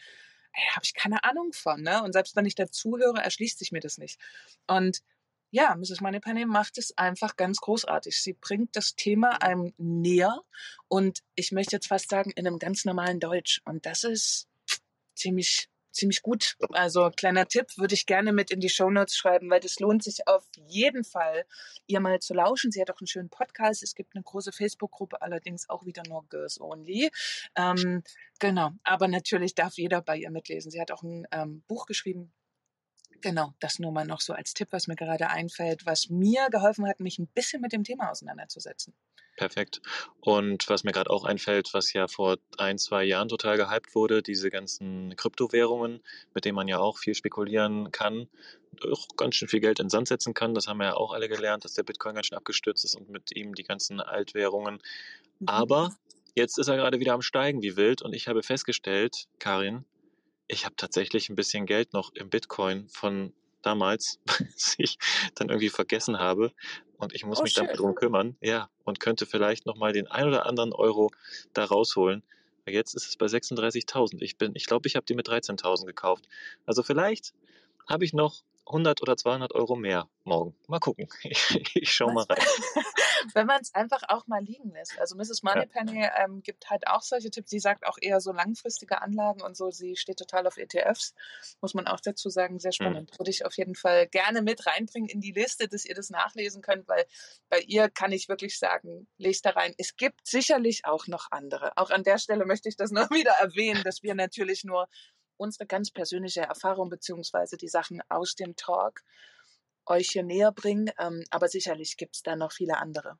[0.72, 1.82] habe ich keine Ahnung von.
[1.82, 2.04] Ne?
[2.04, 4.20] Und selbst wenn ich dazuhöre, erschließt sich mir das nicht.
[4.68, 5.02] Und
[5.50, 6.02] ja, Mrs.
[6.02, 8.22] Moneypenny macht es einfach ganz großartig.
[8.22, 10.42] Sie bringt das Thema einem näher
[10.90, 13.62] und ich möchte jetzt fast sagen, in einem ganz normalen Deutsch.
[13.64, 14.48] Und das ist
[15.16, 16.56] ziemlich ziemlich gut.
[16.72, 20.04] Also kleiner Tipp würde ich gerne mit in die Show Notes schreiben, weil das lohnt
[20.04, 21.46] sich auf jeden Fall,
[21.88, 22.72] ihr mal zu lauschen.
[22.72, 23.84] Sie hat auch einen schönen Podcast.
[23.84, 27.12] Es gibt eine große Facebook-Gruppe, allerdings auch wieder nur Girls Only.
[27.56, 28.04] Ähm,
[28.40, 30.72] genau, aber natürlich darf jeder bei ihr mitlesen.
[30.72, 32.32] Sie hat auch ein ähm, Buch geschrieben,
[33.22, 36.88] Genau, das nur mal noch so als Tipp, was mir gerade einfällt, was mir geholfen
[36.88, 38.94] hat, mich ein bisschen mit dem Thema auseinanderzusetzen.
[39.38, 39.82] Perfekt.
[40.20, 44.24] Und was mir gerade auch einfällt, was ja vor ein, zwei Jahren total gehypt wurde,
[44.24, 46.02] diese ganzen Kryptowährungen,
[46.34, 48.28] mit denen man ja auch viel spekulieren kann,
[48.92, 50.56] auch ganz schön viel Geld in den Sand setzen kann.
[50.56, 53.10] Das haben wir ja auch alle gelernt, dass der Bitcoin ganz schön abgestürzt ist und
[53.10, 54.82] mit ihm die ganzen Altwährungen.
[55.40, 55.48] Mhm.
[55.48, 55.96] Aber
[56.36, 59.86] jetzt ist er gerade wieder am Steigen wie wild und ich habe festgestellt, Karin,
[60.48, 64.98] ich habe tatsächlich ein bisschen Geld noch im Bitcoin von damals, was ich
[65.36, 66.52] dann irgendwie vergessen habe.
[66.98, 67.68] Und ich muss oh, mich schön.
[67.68, 68.38] dann drum kümmern.
[68.42, 71.12] Ja, und könnte vielleicht nochmal den ein oder anderen Euro
[71.54, 72.24] da rausholen.
[72.66, 74.22] Jetzt ist es bei 36.000.
[74.22, 76.28] Ich bin, ich glaube, ich habe die mit 13.000 gekauft.
[76.66, 77.34] Also vielleicht
[77.88, 80.56] habe ich noch 100 oder 200 Euro mehr morgen.
[80.68, 81.08] Mal gucken.
[81.24, 82.38] Ich, ich schau mal rein.
[83.34, 84.98] Wenn man es einfach auch mal liegen lässt.
[85.00, 85.44] Also Mrs.
[85.44, 86.24] Moneypenny ja.
[86.24, 87.50] ähm, gibt halt auch solche Tipps.
[87.50, 89.72] Sie sagt auch eher so langfristige Anlagen und so.
[89.72, 91.14] Sie steht total auf ETFs.
[91.62, 92.74] Muss man auch dazu sagen, sehr hm.
[92.74, 93.12] spannend.
[93.12, 93.20] Mhm.
[93.20, 96.62] Würde ich auf jeden Fall gerne mit reinbringen in die Liste, dass ihr das nachlesen
[96.62, 97.06] könnt, weil
[97.50, 99.74] bei ihr kann ich wirklich sagen, lest da rein.
[99.78, 101.76] Es gibt sicherlich auch noch andere.
[101.78, 104.88] Auch an der Stelle möchte ich das nur wieder erwähnen, dass wir natürlich nur
[105.38, 109.02] unsere ganz persönliche Erfahrung beziehungsweise die Sachen aus dem Talk
[109.86, 110.92] euch hier näher bringen.
[111.00, 113.18] Ähm, aber sicherlich gibt es da noch viele andere.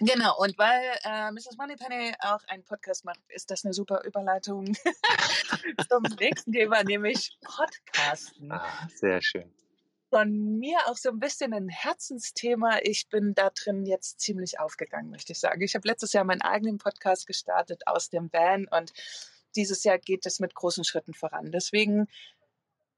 [0.00, 1.56] Genau, und weil äh, Mrs.
[1.58, 4.64] Moneypenny auch einen Podcast macht, ist das eine super Überleitung
[5.88, 8.50] zum nächsten Thema, nämlich Podcasten.
[8.50, 9.52] Ah, sehr schön.
[10.10, 12.78] Von mir auch so ein bisschen ein Herzensthema.
[12.82, 15.62] Ich bin da drin jetzt ziemlich aufgegangen, möchte ich sagen.
[15.62, 18.92] Ich habe letztes Jahr meinen eigenen Podcast gestartet aus dem Van und
[19.56, 21.52] dieses Jahr geht es mit großen Schritten voran.
[21.52, 22.08] Deswegen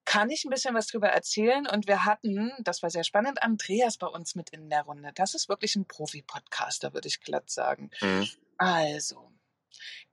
[0.04, 1.66] kann ich ein bisschen was drüber erzählen.
[1.66, 5.12] Und wir hatten, das war sehr spannend, Andreas bei uns mit in der Runde.
[5.14, 7.90] Das ist wirklich ein Profi-Podcaster, würde ich glatt sagen.
[8.00, 8.28] Mhm.
[8.58, 9.32] Also,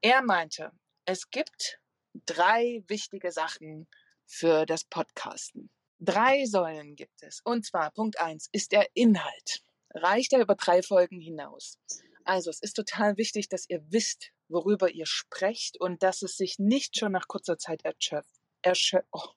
[0.01, 0.71] er meinte,
[1.05, 1.79] es gibt
[2.25, 3.87] drei wichtige Sachen
[4.25, 5.69] für das Podcasten.
[5.99, 7.41] Drei Säulen gibt es.
[7.43, 9.61] Und zwar Punkt eins ist der Inhalt.
[9.93, 11.77] Reicht er über drei Folgen hinaus?
[12.25, 16.59] Also es ist total wichtig, dass ihr wisst, worüber ihr sprecht und dass es sich
[16.59, 18.39] nicht schon nach kurzer Zeit erschöpft.
[18.61, 19.29] Erschö oh.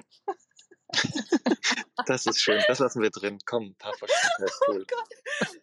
[2.07, 3.39] Das ist schön, das lassen wir drin.
[3.47, 4.87] Komm, ein paar Versprechen, cool.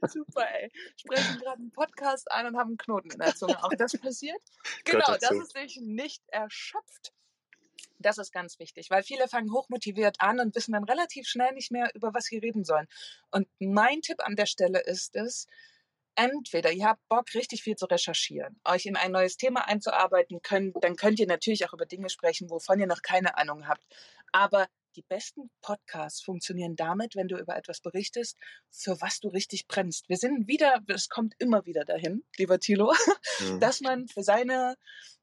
[0.01, 0.71] Oh Super, ey.
[0.95, 3.61] Sprechen gerade einen Podcast ein und haben einen Knoten in der Zunge.
[3.63, 4.41] Auch das passiert?
[4.85, 7.13] Genau, dass es sich nicht erschöpft.
[7.99, 11.71] Das ist ganz wichtig, weil viele fangen hochmotiviert an und wissen dann relativ schnell nicht
[11.71, 12.87] mehr, über was sie reden sollen.
[13.29, 15.47] Und mein Tipp an der Stelle ist es,
[16.21, 20.75] entweder ihr habt Bock, richtig viel zu recherchieren, euch in ein neues Thema einzuarbeiten könnt,
[20.81, 23.83] dann könnt ihr natürlich auch über Dinge sprechen, wovon ihr noch keine Ahnung habt.
[24.31, 28.37] Aber die besten Podcasts funktionieren damit, wenn du über etwas berichtest,
[28.69, 30.09] für was du richtig brennst.
[30.09, 32.93] Wir sind wieder, es kommt immer wieder dahin, lieber Thilo,
[33.39, 33.59] mhm.
[33.59, 34.75] dass man für seine,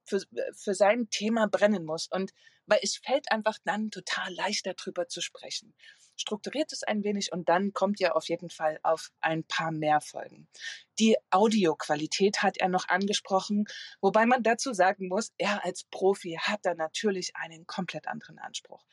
[0.05, 0.23] für,
[0.55, 2.09] für sein Thema brennen muss.
[2.11, 2.33] Und
[2.67, 5.75] weil es fällt einfach dann total leicht darüber zu sprechen
[6.19, 10.01] strukturiert es ein wenig und dann kommt ihr auf jeden Fall auf ein paar mehr
[10.01, 10.49] Folgen.
[10.99, 13.65] Die Audioqualität hat er noch angesprochen,
[14.01, 18.85] wobei man dazu sagen muss, er als Profi hat da natürlich einen komplett anderen Anspruch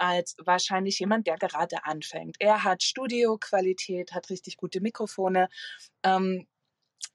[0.00, 2.36] als wahrscheinlich jemand, der gerade anfängt.
[2.38, 5.50] Er hat Studioqualität, hat richtig gute Mikrofone.
[6.02, 6.48] Ähm,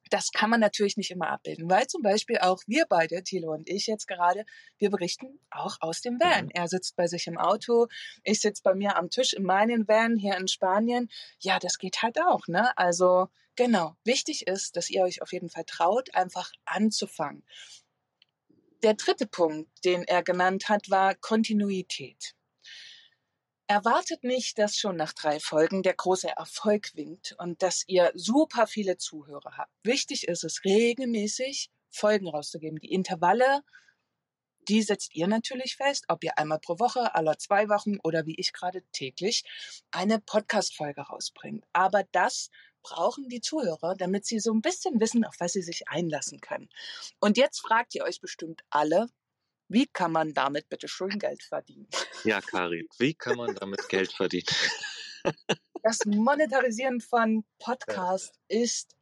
[0.10, 3.70] das kann man natürlich nicht immer abbilden, weil zum Beispiel auch wir beide, Thilo und
[3.70, 4.46] ich jetzt gerade,
[4.78, 6.46] wir berichten auch aus dem Van.
[6.46, 6.52] Mhm.
[6.54, 7.88] Er sitzt bei sich im Auto,
[8.24, 11.10] ich sitze bei mir am Tisch in meinem Van hier in Spanien.
[11.40, 12.78] Ja, das geht halt auch, ne?
[12.78, 17.44] Also genau, wichtig ist, dass ihr euch auf jeden Fall traut, einfach anzufangen.
[18.84, 22.35] Der dritte Punkt, den er genannt hat, war Kontinuität.
[23.68, 28.68] Erwartet nicht, dass schon nach drei Folgen der große Erfolg winkt und dass ihr super
[28.68, 29.72] viele Zuhörer habt.
[29.84, 32.80] Wichtig ist es, regelmäßig Folgen rauszugeben.
[32.80, 33.64] Die Intervalle,
[34.68, 38.36] die setzt ihr natürlich fest, ob ihr einmal pro Woche, alle zwei Wochen oder wie
[38.38, 39.44] ich gerade täglich
[39.90, 41.66] eine Podcast-Folge rausbringt.
[41.74, 42.52] Aber das
[42.84, 46.70] brauchen die Zuhörer, damit sie so ein bisschen wissen, auf was sie sich einlassen können.
[47.20, 49.08] Und jetzt fragt ihr euch bestimmt alle,
[49.68, 51.88] wie kann man damit bitte schön Geld verdienen?
[52.24, 54.46] Ja, Karin, wie kann man damit Geld verdienen?
[55.84, 58.62] Das Monetarisieren von Podcast ja.
[58.62, 58.96] ist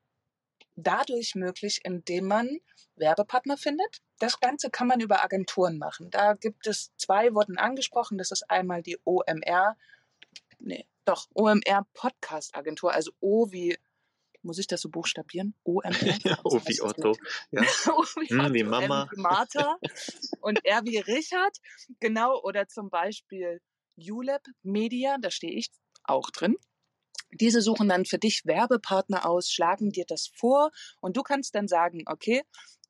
[0.76, 2.60] dadurch möglich, indem man
[2.95, 4.02] Werbepartner findet.
[4.19, 6.10] Das Ganze kann man über Agenturen machen.
[6.12, 8.17] Da gibt es zwei, wurden angesprochen.
[8.17, 9.78] Das ist einmal die OMR,
[10.60, 13.78] nee, doch, OMR Podcast Agentur, also O wie
[14.43, 15.56] muss ich das so buchstabieren?
[15.63, 15.91] OMR?
[16.23, 17.15] ja, O wie Otto.
[17.51, 17.62] Ja.
[17.88, 19.10] o wie, hm, wie Mama.
[19.12, 19.77] wie Martha
[20.41, 21.58] und R wie Richard.
[21.99, 23.62] Genau, oder zum Beispiel
[23.97, 25.69] ULab Media, da stehe ich
[26.03, 26.56] auch drin.
[27.32, 31.67] Diese suchen dann für dich Werbepartner aus, schlagen dir das vor und du kannst dann
[31.67, 32.43] sagen, okay,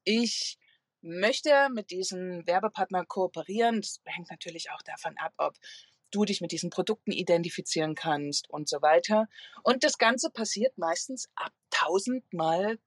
[0.04, 0.58] ich
[1.02, 3.82] möchte mit diesen Werbepartner kooperieren.
[3.82, 5.54] Das hängt natürlich auch davon ab, ob
[6.14, 9.28] du dich mit diesen Produkten identifizieren kannst und so weiter.
[9.64, 12.78] Und das Ganze passiert meistens ab tausendmal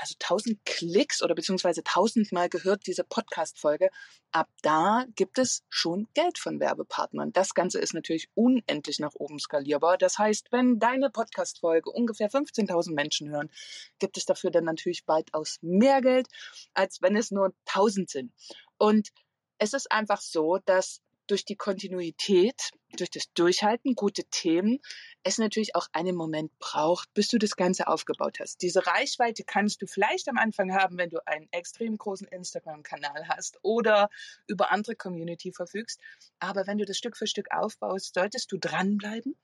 [0.00, 3.90] also 1000 Klicks oder beziehungsweise 1000 Mal gehört diese Podcast-Folge,
[4.32, 7.32] ab da gibt es schon Geld von Werbepartnern.
[7.32, 9.98] Das Ganze ist natürlich unendlich nach oben skalierbar.
[9.98, 13.50] Das heißt, wenn deine Podcast-Folge ungefähr 15.000 Menschen hören,
[13.98, 16.28] gibt es dafür dann natürlich weitaus mehr Geld,
[16.74, 18.32] als wenn es nur 1000 sind.
[18.78, 19.10] Und
[19.58, 24.80] es ist einfach so, dass durch die Kontinuität, durch das Durchhalten, gute Themen,
[25.22, 28.62] es natürlich auch einen Moment braucht, bis du das Ganze aufgebaut hast.
[28.62, 33.58] Diese Reichweite kannst du vielleicht am Anfang haben, wenn du einen extrem großen Instagram-Kanal hast
[33.62, 34.10] oder
[34.48, 36.00] über andere Community verfügst.
[36.40, 39.36] Aber wenn du das Stück für Stück aufbaust, solltest du dranbleiben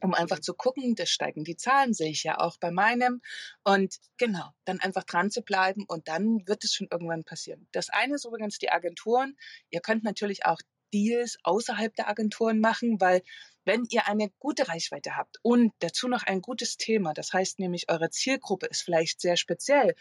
[0.00, 3.20] um einfach zu gucken, das steigen die Zahlen, sehe ich ja auch bei meinem.
[3.62, 7.68] Und genau, dann einfach dran zu bleiben und dann wird es schon irgendwann passieren.
[7.72, 9.36] Das eine ist übrigens die Agenturen.
[9.70, 10.60] Ihr könnt natürlich auch
[10.92, 13.22] Deals außerhalb der Agenturen machen, weil
[13.64, 17.88] wenn ihr eine gute Reichweite habt und dazu noch ein gutes Thema, das heißt nämlich
[17.88, 19.94] eure Zielgruppe ist vielleicht sehr speziell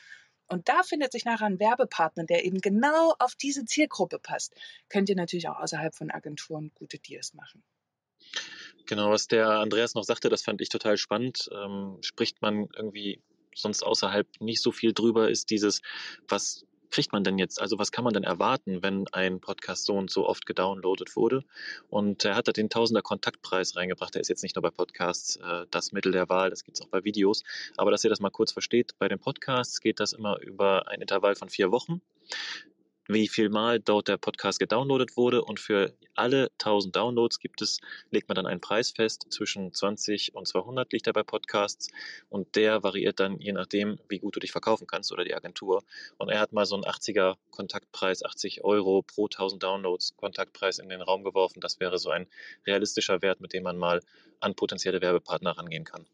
[0.48, 4.54] und da findet sich nachher ein Werbepartner, der eben genau auf diese Zielgruppe passt,
[4.90, 7.64] könnt ihr natürlich auch außerhalb von Agenturen gute Deals machen.
[8.86, 11.50] Genau, was der Andreas noch sagte, das fand ich total spannend.
[11.54, 13.22] Ähm, spricht man irgendwie
[13.56, 15.82] sonst außerhalb nicht so viel drüber, ist dieses,
[16.28, 17.62] was kriegt man denn jetzt?
[17.62, 21.44] Also was kann man denn erwarten, wenn ein Podcast so und so oft gedownloadet wurde?
[21.90, 24.14] Und er hat da den Tausender Kontaktpreis reingebracht.
[24.14, 26.90] Der ist jetzt nicht nur bei Podcasts äh, das Mittel der Wahl, das gibt's auch
[26.90, 27.44] bei Videos.
[27.78, 31.02] Aber dass ihr das mal kurz versteht, bei den Podcasts geht das immer über ein
[31.02, 32.02] Intervall von vier Wochen
[33.08, 35.44] wie viel Mal dort der Podcast gedownloadet wurde.
[35.44, 40.36] Und für alle 1000 Downloads gibt es, legt man dann einen Preis fest, zwischen 20
[40.36, 41.90] und 200 liegt er bei Podcasts.
[42.30, 45.84] Und der variiert dann je nachdem, wie gut du dich verkaufen kannst oder die Agentur.
[46.18, 50.90] Und er hat mal so einen 80er Kontaktpreis, 80 Euro pro 1000 Downloads Kontaktpreis in
[50.90, 52.28] den Raum geworfen, das wäre so ein
[52.66, 54.02] realistischer Wert, mit dem man mal
[54.40, 56.06] an potenzielle Werbepartner rangehen kann.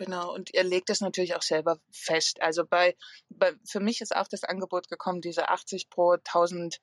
[0.00, 2.40] Genau, und ihr legt es natürlich auch selber fest.
[2.40, 2.96] Also bei,
[3.28, 6.80] bei für mich ist auch das Angebot gekommen, diese 80 pro 1000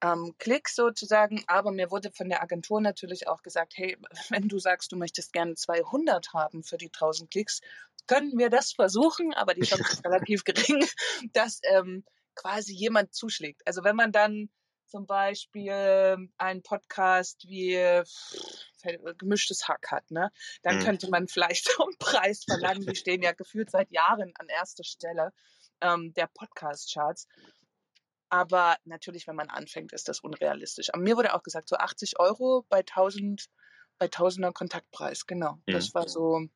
[0.00, 3.98] ähm, Klicks sozusagen, aber mir wurde von der Agentur natürlich auch gesagt, hey,
[4.30, 7.60] wenn du sagst, du möchtest gerne 200 haben für die 1000 Klicks,
[8.06, 10.86] können wir das versuchen, aber die Chance ist relativ gering,
[11.34, 12.02] dass ähm,
[12.34, 13.60] quasi jemand zuschlägt.
[13.66, 14.48] Also wenn man dann
[14.86, 18.02] zum Beispiel ein Podcast wie
[19.18, 20.30] gemischtes Hack hat, ne?
[20.62, 20.82] Dann mhm.
[20.82, 22.86] könnte man vielleicht so einen Preis verlangen.
[22.86, 25.32] Die stehen ja gefühlt seit Jahren an erster Stelle
[25.80, 27.28] ähm, der Podcast-Charts.
[28.28, 30.92] Aber natürlich, wenn man anfängt, ist das unrealistisch.
[30.92, 33.48] Aber mir wurde auch gesagt, so 80 Euro bei 1000,
[33.98, 35.26] bei 1000er Kontaktpreis.
[35.26, 35.58] Genau.
[35.66, 35.72] Mhm.
[35.72, 36.48] Das war so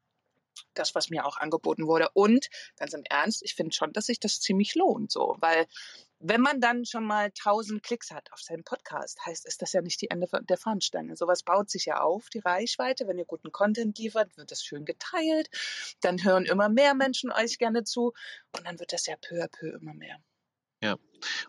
[0.75, 2.09] das, was mir auch angeboten wurde.
[2.15, 5.67] Und ganz im Ernst, ich finde schon, dass sich das ziemlich lohnt, so, weil
[6.21, 9.83] wenn man dann schon mal 1000 Klicks hat auf seinen Podcast, heißt ist das ja
[9.83, 11.17] nicht die Ende der Fahnenstange.
[11.17, 13.07] Sowas baut sich ja auf, die Reichweite.
[13.07, 15.49] Wenn ihr guten Content liefert, wird das schön geteilt.
[16.01, 18.15] Dann hören immer mehr Menschen euch gerne zu.
[18.57, 20.19] Und dann wird das ja peu à peu immer mehr.
[20.83, 20.97] Ja,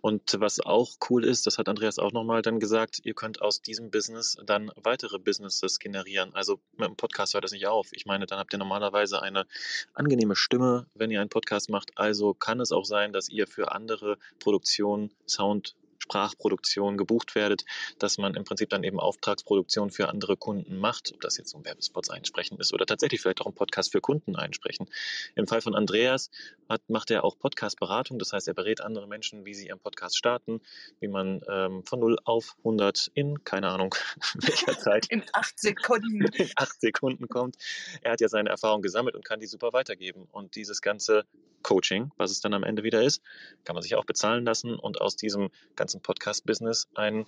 [0.02, 3.62] und was auch cool ist, das hat Andreas auch nochmal dann gesagt, ihr könnt aus
[3.62, 6.34] diesem Business dann weitere Businesses generieren.
[6.34, 7.89] Also mit dem Podcast hört das nicht auf.
[7.92, 9.46] Ich meine, dann habt ihr normalerweise eine
[9.94, 11.92] angenehme Stimme, wenn ihr einen Podcast macht.
[11.96, 17.66] Also kann es auch sein, dass ihr für andere Produktionen Sound Sprachproduktion gebucht werdet,
[18.00, 21.58] dass man im Prinzip dann eben Auftragsproduktion für andere Kunden macht, ob das jetzt so
[21.58, 24.90] ein Werbespot einsprechen ist oder tatsächlich vielleicht auch ein Podcast für Kunden einsprechen.
[25.36, 26.32] Im Fall von Andreas
[26.68, 30.18] hat, macht er auch Podcast-Beratung, das heißt, er berät andere Menschen, wie sie ihren Podcast
[30.18, 30.62] starten,
[31.00, 33.94] wie man ähm, von 0 auf 100 in, keine Ahnung,
[34.36, 35.08] welcher Zeit.
[35.10, 36.26] In acht Sekunden.
[36.34, 37.58] In acht Sekunden kommt.
[38.02, 40.28] Er hat ja seine Erfahrung gesammelt und kann die super weitergeben.
[40.32, 41.26] Und dieses ganze
[41.64, 43.22] Coaching, was es dann am Ende wieder ist,
[43.66, 45.50] kann man sich auch bezahlen lassen und aus diesem
[45.89, 47.25] ganzen Podcast-Business ein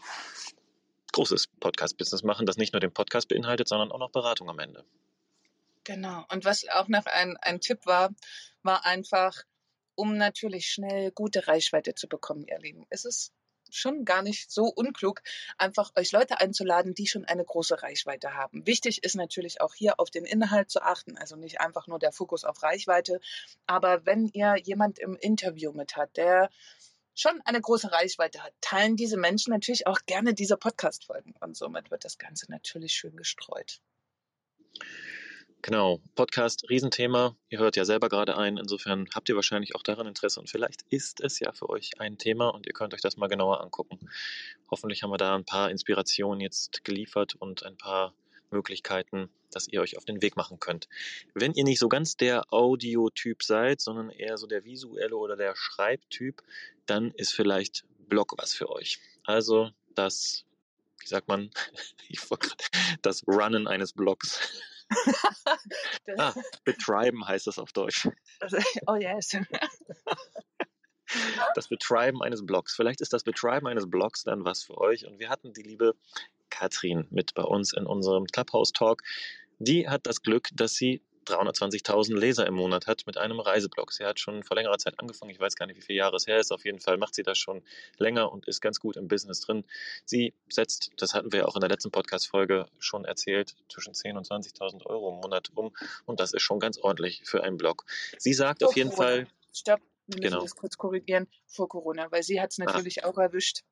[1.13, 4.85] großes Podcast-Business machen, das nicht nur den Podcast beinhaltet, sondern auch noch Beratung am Ende.
[5.83, 6.25] Genau.
[6.31, 8.11] Und was auch noch ein, ein Tipp war,
[8.61, 9.35] war einfach,
[9.95, 12.85] um natürlich schnell gute Reichweite zu bekommen, ihr Lieben.
[12.91, 13.33] Es ist
[13.71, 15.23] schon gar nicht so unklug,
[15.57, 18.67] einfach euch Leute einzuladen, die schon eine große Reichweite haben.
[18.67, 22.11] Wichtig ist natürlich auch hier auf den Inhalt zu achten, also nicht einfach nur der
[22.11, 23.21] Fokus auf Reichweite.
[23.65, 26.51] Aber wenn ihr jemand im Interview mit hat, der
[27.15, 31.91] schon eine große Reichweite hat, teilen diese Menschen natürlich auch gerne diese Podcast-Folgen und somit
[31.91, 33.81] wird das Ganze natürlich schön gestreut.
[35.63, 37.35] Genau, Podcast, Riesenthema.
[37.49, 38.57] Ihr hört ja selber gerade ein.
[38.57, 42.17] Insofern habt ihr wahrscheinlich auch daran Interesse und vielleicht ist es ja für euch ein
[42.17, 43.99] Thema und ihr könnt euch das mal genauer angucken.
[44.71, 48.15] Hoffentlich haben wir da ein paar Inspirationen jetzt geliefert und ein paar
[48.51, 50.87] Möglichkeiten, dass ihr euch auf den Weg machen könnt.
[51.33, 55.55] Wenn ihr nicht so ganz der Audiotyp seid, sondern eher so der visuelle oder der
[55.55, 56.41] Schreibtyp,
[56.85, 58.99] dann ist vielleicht Blog was für euch.
[59.23, 60.45] Also das
[61.01, 61.49] wie sagt man,
[63.01, 64.39] das Runnen eines Blogs.
[66.17, 66.33] ah,
[66.63, 68.07] betreiben heißt das auf Deutsch.
[68.87, 69.37] oh yes.
[71.55, 72.75] das Betreiben eines Blogs.
[72.75, 75.05] Vielleicht ist das Betreiben eines Blogs dann was für euch.
[75.05, 75.95] Und wir hatten die liebe
[76.51, 79.01] Katrin mit bei uns in unserem Clubhouse Talk.
[79.57, 83.91] Die hat das Glück, dass sie 320.000 Leser im Monat hat mit einem Reiseblog.
[83.91, 85.31] Sie hat schon vor längerer Zeit angefangen.
[85.31, 86.51] Ich weiß gar nicht, wie viele Jahre es her ist.
[86.51, 87.61] Auf jeden Fall macht sie das schon
[87.97, 89.63] länger und ist ganz gut im Business drin.
[90.05, 94.27] Sie setzt, das hatten wir auch in der letzten Podcast-Folge schon erzählt, zwischen 10.000 und
[94.27, 95.73] 20.000 Euro im Monat um.
[96.05, 97.85] Und das ist schon ganz ordentlich für einen Blog.
[98.17, 99.27] Sie sagt oh, auf jeden Fall.
[99.53, 100.43] Stopp, wir müssen genau.
[100.43, 102.65] das kurz korrigieren vor Corona, weil sie hat es ah.
[102.65, 103.07] natürlich ah.
[103.07, 103.63] auch erwischt.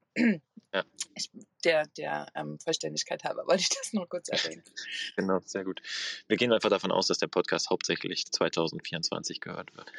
[0.73, 0.84] Ja.
[1.15, 1.32] Ich,
[1.63, 4.63] der der ähm, Vollständigkeit halber wollte ich das nur kurz erwähnen.
[5.15, 5.82] genau, sehr gut.
[6.28, 9.91] Wir gehen einfach davon aus, dass der Podcast hauptsächlich 2024 gehört wird.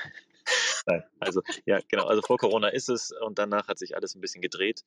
[0.87, 2.07] Nein, also ja, genau.
[2.07, 4.85] Also vor Corona ist es und danach hat sich alles ein bisschen gedreht.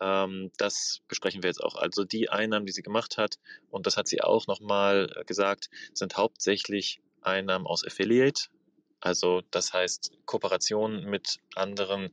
[0.00, 1.76] Ähm, das besprechen wir jetzt auch.
[1.76, 3.38] Also die Einnahmen, die sie gemacht hat,
[3.70, 8.48] und das hat sie auch nochmal gesagt, sind hauptsächlich Einnahmen aus Affiliate.
[9.06, 12.12] Also das heißt Kooperationen mit anderen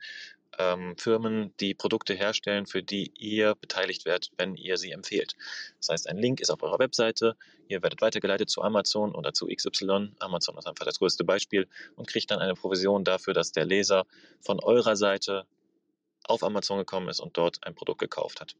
[0.59, 5.33] ähm, Firmen, die Produkte herstellen, für die ihr beteiligt werdet, wenn ihr sie empfehlt.
[5.79, 7.35] Das heißt, ein Link ist auf eurer Webseite,
[7.67, 10.11] ihr werdet weitergeleitet zu Amazon oder zu XY.
[10.19, 14.05] Amazon ist einfach das größte Beispiel und kriegt dann eine Provision dafür, dass der Leser
[14.41, 15.47] von eurer Seite
[16.25, 18.55] auf Amazon gekommen ist und dort ein Produkt gekauft hat.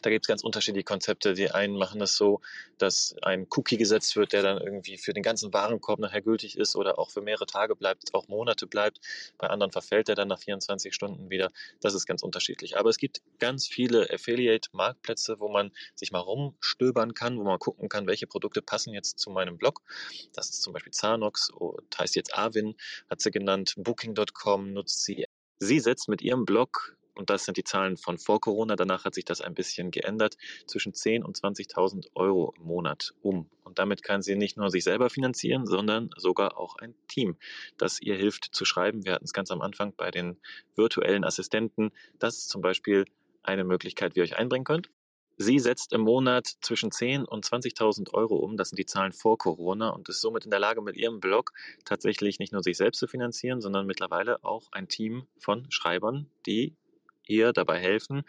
[0.00, 1.34] Da gibt es ganz unterschiedliche Konzepte.
[1.34, 2.40] Die einen machen das so,
[2.78, 6.76] dass ein Cookie gesetzt wird, der dann irgendwie für den ganzen Warenkorb nachher gültig ist
[6.76, 9.00] oder auch für mehrere Tage bleibt, auch Monate bleibt.
[9.38, 11.52] Bei anderen verfällt er dann nach 24 Stunden wieder.
[11.80, 12.78] Das ist ganz unterschiedlich.
[12.78, 17.88] Aber es gibt ganz viele Affiliate-Marktplätze, wo man sich mal rumstöbern kann, wo man gucken
[17.88, 19.82] kann, welche Produkte passen jetzt zu meinem Blog.
[20.32, 22.76] Das ist zum Beispiel Zanox, oh, heißt jetzt Arvin,
[23.10, 23.74] hat sie genannt.
[23.76, 25.26] Booking.com nutzt sie.
[25.58, 29.14] Sie setzt mit ihrem Blog und das sind die Zahlen von vor Corona, danach hat
[29.14, 33.48] sich das ein bisschen geändert, zwischen 10.000 und 20.000 Euro im Monat um.
[33.64, 37.36] Und damit kann sie nicht nur sich selber finanzieren, sondern sogar auch ein Team,
[37.76, 39.04] das ihr hilft zu schreiben.
[39.04, 40.38] Wir hatten es ganz am Anfang bei den
[40.74, 41.90] virtuellen Assistenten.
[42.18, 43.04] Das ist zum Beispiel
[43.42, 44.90] eine Möglichkeit, wie ihr euch einbringen könnt.
[45.38, 48.56] Sie setzt im Monat zwischen 10.000 und 20.000 Euro um.
[48.56, 51.52] Das sind die Zahlen vor Corona und ist somit in der Lage, mit ihrem Blog
[51.84, 56.76] tatsächlich nicht nur sich selbst zu finanzieren, sondern mittlerweile auch ein Team von Schreibern, die
[57.26, 58.22] ihr dabei helfen,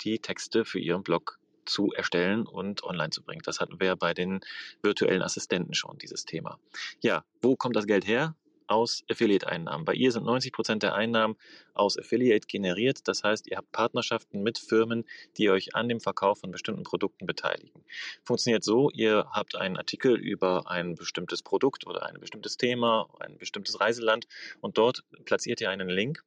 [0.00, 3.42] die Texte für ihren Blog zu erstellen und online zu bringen.
[3.44, 4.40] Das hatten wir bei den
[4.82, 6.58] virtuellen Assistenten schon, dieses Thema.
[7.00, 8.34] Ja, wo kommt das Geld her?
[8.66, 9.86] Aus Affiliate-Einnahmen.
[9.86, 11.36] Bei ihr sind 90 Prozent der Einnahmen
[11.72, 13.08] aus Affiliate generiert.
[13.08, 15.06] Das heißt, ihr habt Partnerschaften mit Firmen,
[15.38, 17.82] die euch an dem Verkauf von bestimmten Produkten beteiligen.
[18.24, 23.38] Funktioniert so, ihr habt einen Artikel über ein bestimmtes Produkt oder ein bestimmtes Thema, ein
[23.38, 24.26] bestimmtes Reiseland
[24.60, 26.22] und dort platziert ihr einen Link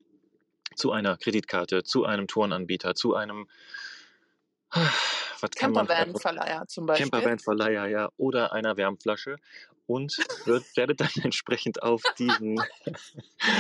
[0.75, 3.47] zu einer Kreditkarte, zu einem Tourenanbieter, zu einem
[5.49, 7.09] Campervan-Verleiher zum Beispiel.
[7.09, 9.37] Campervan-Verleiher, ja, oder einer Wärmflasche
[9.87, 12.59] und wird, werdet dann entsprechend auf diesen.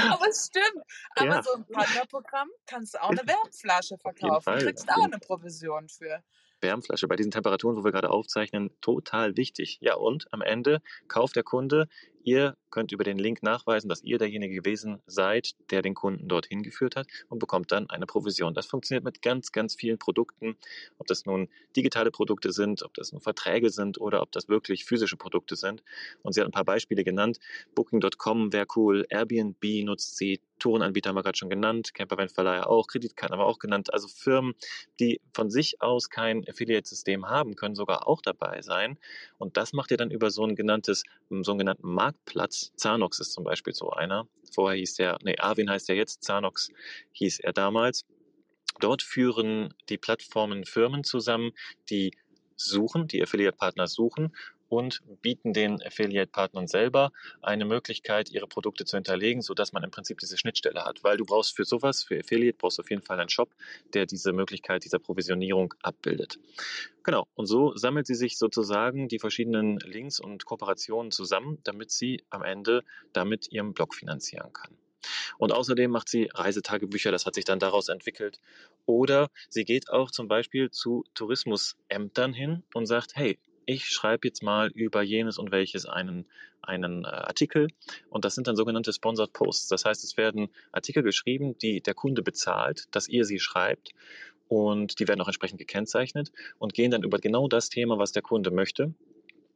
[0.09, 0.85] Aber es stimmt.
[1.15, 1.43] Aber ja.
[1.43, 4.59] so ein Partnerprogramm kannst du auch eine Wärmflasche verkaufen.
[4.59, 6.23] Du kriegst auch eine Provision für.
[6.61, 9.79] Wärmflasche bei diesen Temperaturen, wo wir gerade aufzeichnen, total wichtig.
[9.81, 11.87] Ja, und am Ende kauft der Kunde
[12.23, 16.63] Ihr könnt über den Link nachweisen, dass ihr derjenige gewesen seid, der den Kunden dorthin
[16.63, 18.53] geführt hat und bekommt dann eine Provision.
[18.53, 20.55] Das funktioniert mit ganz, ganz vielen Produkten,
[20.97, 24.85] ob das nun digitale Produkte sind, ob das nun Verträge sind oder ob das wirklich
[24.85, 25.83] physische Produkte sind.
[26.23, 27.39] Und sie hat ein paar Beispiele genannt.
[27.75, 33.33] Booking.com wäre cool, Airbnb nutzt sie, Tourenanbieter haben wir gerade schon genannt, Campervan-Verleiher auch, Kreditkarten
[33.33, 33.91] haben wir auch genannt.
[33.93, 34.53] Also Firmen,
[34.99, 38.99] die von sich aus kein Affiliate-System haben, können sogar auch dabei sein.
[39.39, 42.73] Und das macht ihr dann über so ein genanntes, so einen genannten Markt Marktplatz.
[42.75, 44.27] Zanox ist zum Beispiel so einer.
[44.53, 46.69] Vorher hieß der, nee, Arvin heißt er jetzt, Zanox
[47.13, 48.05] hieß er damals.
[48.79, 51.51] Dort führen die Plattformen Firmen zusammen,
[51.89, 52.11] die
[52.55, 54.35] suchen, die Affiliate-Partner suchen
[54.71, 60.19] und bieten den Affiliate-Partnern selber eine Möglichkeit, ihre Produkte zu hinterlegen, sodass man im Prinzip
[60.19, 61.03] diese Schnittstelle hat.
[61.03, 63.53] Weil du brauchst für sowas, für Affiliate, brauchst du auf jeden Fall einen Shop,
[63.93, 66.39] der diese Möglichkeit dieser Provisionierung abbildet.
[67.03, 72.23] Genau, und so sammelt sie sich sozusagen die verschiedenen Links und Kooperationen zusammen, damit sie
[72.29, 74.77] am Ende damit ihren Blog finanzieren kann.
[75.37, 78.39] Und außerdem macht sie Reisetagebücher, das hat sich dann daraus entwickelt.
[78.85, 83.39] Oder sie geht auch zum Beispiel zu Tourismusämtern hin und sagt, hey,
[83.71, 86.25] ich schreibe jetzt mal über jenes und welches einen,
[86.61, 87.67] einen äh, Artikel
[88.09, 89.69] und das sind dann sogenannte Sponsored Posts.
[89.69, 93.93] Das heißt, es werden Artikel geschrieben, die der Kunde bezahlt, dass ihr sie schreibt
[94.49, 98.21] und die werden auch entsprechend gekennzeichnet und gehen dann über genau das Thema, was der
[98.21, 98.93] Kunde möchte.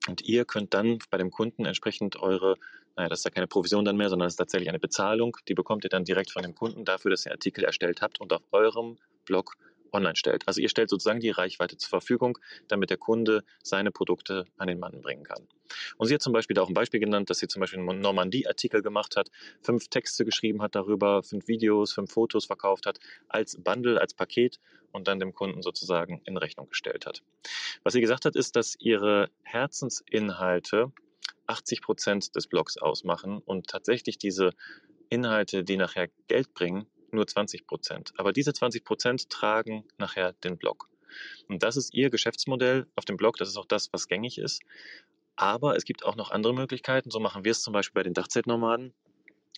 [0.07, 2.55] Und ihr könnt dann bei dem Kunden entsprechend eure,
[2.95, 5.55] naja, das ist ja keine Provision dann mehr, sondern es ist tatsächlich eine Bezahlung, die
[5.55, 8.43] bekommt ihr dann direkt von dem Kunden dafür, dass ihr Artikel erstellt habt und auf
[8.51, 9.55] eurem Blog
[9.95, 10.47] online stellt.
[10.47, 12.37] Also ihr stellt sozusagen die Reichweite zur Verfügung,
[12.67, 15.47] damit der Kunde seine Produkte an den Mann bringen kann.
[15.97, 17.99] Und sie hat zum Beispiel da auch ein Beispiel genannt, dass sie zum Beispiel einen
[17.99, 19.31] Normandie-Artikel gemacht hat,
[19.61, 24.59] fünf Texte geschrieben hat darüber, fünf Videos, fünf Fotos verkauft hat, als Bundle, als Paket
[24.91, 27.23] und dann dem Kunden sozusagen in Rechnung gestellt hat.
[27.83, 30.91] Was sie gesagt hat, ist, dass ihre Herzensinhalte
[31.47, 34.51] 80 Prozent des Blogs ausmachen und tatsächlich diese
[35.09, 38.13] Inhalte, die nachher Geld bringen, nur 20 Prozent.
[38.17, 40.89] Aber diese 20 Prozent tragen nachher den Blog.
[41.47, 43.37] Und das ist ihr Geschäftsmodell auf dem Blog.
[43.37, 44.61] Das ist auch das, was gängig ist.
[45.35, 47.11] Aber es gibt auch noch andere Möglichkeiten.
[47.11, 48.93] So machen wir es zum Beispiel bei den Dachzeltnomaden.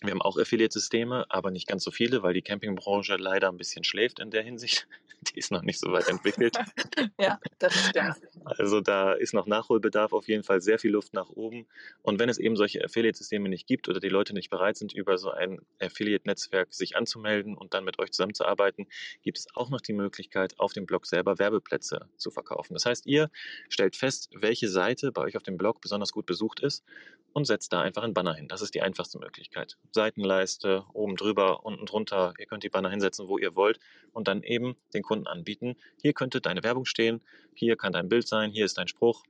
[0.02, 3.82] Wir haben auch Affiliate-Systeme, aber nicht ganz so viele, weil die Campingbranche leider ein bisschen
[3.82, 4.86] schläft in der Hinsicht.
[5.34, 6.56] Die ist noch nicht so weit entwickelt.
[7.20, 8.14] ja, das stimmt.
[8.44, 11.66] Also da ist noch Nachholbedarf, auf jeden Fall sehr viel Luft nach oben.
[12.02, 15.18] Und wenn es eben solche Affiliate-Systeme nicht gibt oder die Leute nicht bereit sind, über
[15.18, 18.86] so ein Affiliate-Netzwerk sich anzumelden und dann mit euch zusammenzuarbeiten,
[19.22, 22.74] gibt es auch noch die Möglichkeit, auf dem Blog selber Werbeplätze zu verkaufen.
[22.74, 23.28] Das heißt, ihr
[23.68, 26.84] stellt fest, welche Seite bei euch auf dem Blog besonders gut besucht ist
[27.32, 28.48] und setzt da einfach einen Banner hin.
[28.48, 29.76] Das ist die einfachste Möglichkeit.
[29.92, 32.34] Seitenleiste, oben drüber, unten drunter.
[32.38, 33.78] Ihr könnt die Banner hinsetzen, wo ihr wollt
[34.12, 35.76] und dann eben den Kunden anbieten.
[36.00, 37.20] Hier könnte deine Werbung stehen,
[37.54, 39.24] hier kann dein Bild sein, hier ist dein Spruch.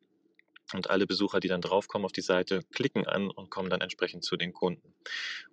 [0.75, 4.23] Und alle Besucher, die dann draufkommen auf die Seite, klicken an und kommen dann entsprechend
[4.23, 4.93] zu den Kunden.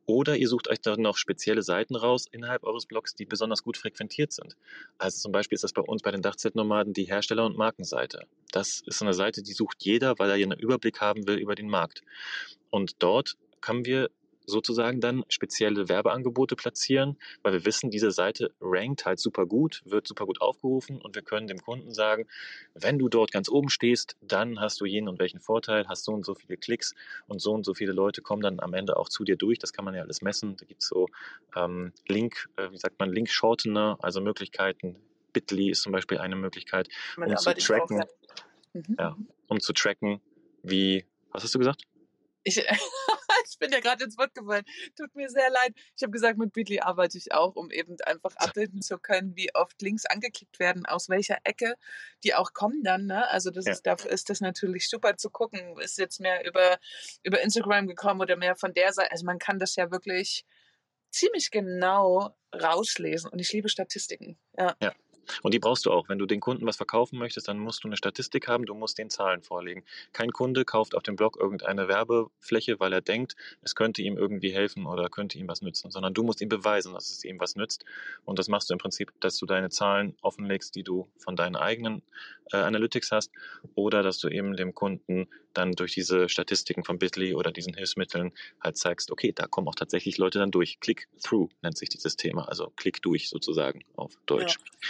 [0.06, 3.78] Oder ihr sucht euch dann noch spezielle Seiten raus innerhalb eures Blogs, die besonders gut
[3.78, 4.58] frequentiert sind.
[4.98, 8.28] Also zum Beispiel ist das bei uns bei den Dachzeltnomaden die Hersteller- und Markenseite.
[8.52, 11.56] Das ist eine Seite, die sucht jeder, weil er hier einen Überblick haben will über
[11.56, 12.02] den Markt.
[12.70, 14.10] Und dort haben wir
[14.46, 20.08] sozusagen dann spezielle Werbeangebote platzieren, weil wir wissen, diese Seite rankt halt super gut, wird
[20.08, 22.28] super gut aufgerufen und wir können dem Kunden sagen,
[22.74, 26.12] wenn du dort ganz oben stehst, dann hast du jenen und welchen Vorteil, hast so
[26.14, 26.94] und so viele Klicks
[27.28, 29.60] und so und so viele Leute kommen dann am Ende auch zu dir durch.
[29.60, 30.58] Das kann man ja alles messen.
[30.58, 31.08] Da gibt es so
[31.56, 34.98] ähm, Link, äh, wie sagt man, Link-Shortener, also Möglichkeiten.
[35.34, 36.88] Bitly ist zum Beispiel eine Möglichkeit,
[37.18, 38.04] um zu tracken.
[38.74, 38.96] Mhm.
[39.00, 39.18] ja,
[39.48, 40.22] um zu tracken,
[40.64, 41.84] wie, was hast du gesagt?
[42.44, 42.58] Ich,
[43.56, 44.66] ich bin ja gerade ins Wort gefallen.
[44.98, 45.74] Tut mir sehr leid.
[45.96, 49.56] Ich habe gesagt, mit Bitly arbeite ich auch, um eben einfach abbilden zu können, wie
[49.56, 51.76] oft Links angeklickt werden, aus welcher Ecke
[52.26, 53.06] die auch kommen dann.
[53.06, 53.30] Ne?
[53.30, 53.72] Also das ja.
[53.72, 55.80] ist, dafür ist das natürlich super zu gucken.
[55.80, 56.78] Ist jetzt mehr über,
[57.24, 59.12] über Instagram gekommen oder mehr von der Seite.
[59.12, 60.46] Also man kann das ja wirklich
[61.12, 64.38] ziemlich genau rauslesen und ich liebe Statistiken.
[64.58, 64.76] Ja.
[64.82, 64.94] ja.
[65.42, 66.10] Und die brauchst du auch.
[66.10, 68.98] Wenn du den Kunden was verkaufen möchtest, dann musst du eine Statistik haben, du musst
[68.98, 69.84] den Zahlen vorlegen.
[70.14, 74.52] Kein Kunde kauft auf dem Blog irgendeine Werbefläche, weil er denkt, es könnte ihm irgendwie
[74.52, 77.56] helfen oder könnte ihm was nützen, sondern du musst ihm beweisen, dass es ihm was
[77.56, 77.86] nützt.
[78.24, 81.56] Und das machst du im Prinzip, dass du deine Zahlen offenlegst, die du von deinen
[81.56, 82.02] eigenen
[82.52, 83.32] äh, Analytics hast,
[83.76, 88.34] oder dass du eben dem Kunden dann durch diese Statistiken von Bitly oder diesen Hilfsmitteln
[88.62, 90.80] halt zeigst, okay, da kommen auch tatsächlich Leute dann durch.
[90.80, 94.58] Click-through nennt sich dieses Thema, also Klick durch sozusagen auf Deutsch.
[94.58, 94.88] Ja.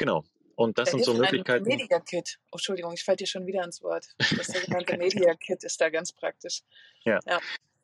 [0.00, 0.24] Genau.
[0.56, 1.68] Und das da sind so Möglichkeiten.
[1.68, 2.38] Media Kit.
[2.50, 4.06] Oh, Entschuldigung, ich falle dir schon wieder ins Wort.
[4.18, 6.62] Das sogenannte Media Kit ist da ganz praktisch.
[7.04, 7.20] Ja.
[7.26, 7.38] ja.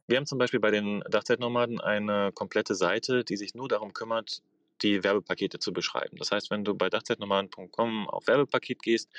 [0.06, 4.42] Wir haben zum Beispiel bei den Dachzeitnomaden eine komplette Seite, die sich nur darum kümmert,
[4.82, 6.16] die Werbepakete zu beschreiben.
[6.18, 9.10] Das heißt, wenn du bei dachzeitnomaden.com auf Werbepaket gehst,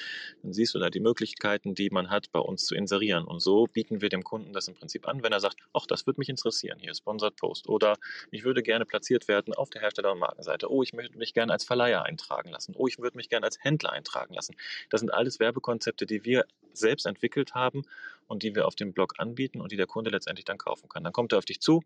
[0.43, 3.25] dann siehst du da die Möglichkeiten, die man hat, bei uns zu inserieren.
[3.25, 6.05] Und so bieten wir dem Kunden das im Prinzip an, wenn er sagt, ach, das
[6.05, 7.67] würde mich interessieren, hier Sponsored Post.
[7.69, 7.95] Oder
[8.31, 10.71] ich würde gerne platziert werden auf der Hersteller- und Markenseite.
[10.71, 12.75] Oh, ich möchte mich gerne als Verleiher eintragen lassen.
[12.77, 14.55] Oh, ich würde mich gerne als Händler eintragen lassen.
[14.89, 17.83] Das sind alles Werbekonzepte, die wir selbst entwickelt haben
[18.27, 21.03] und die wir auf dem Blog anbieten und die der Kunde letztendlich dann kaufen kann.
[21.03, 21.81] Dann kommt er auf dich zu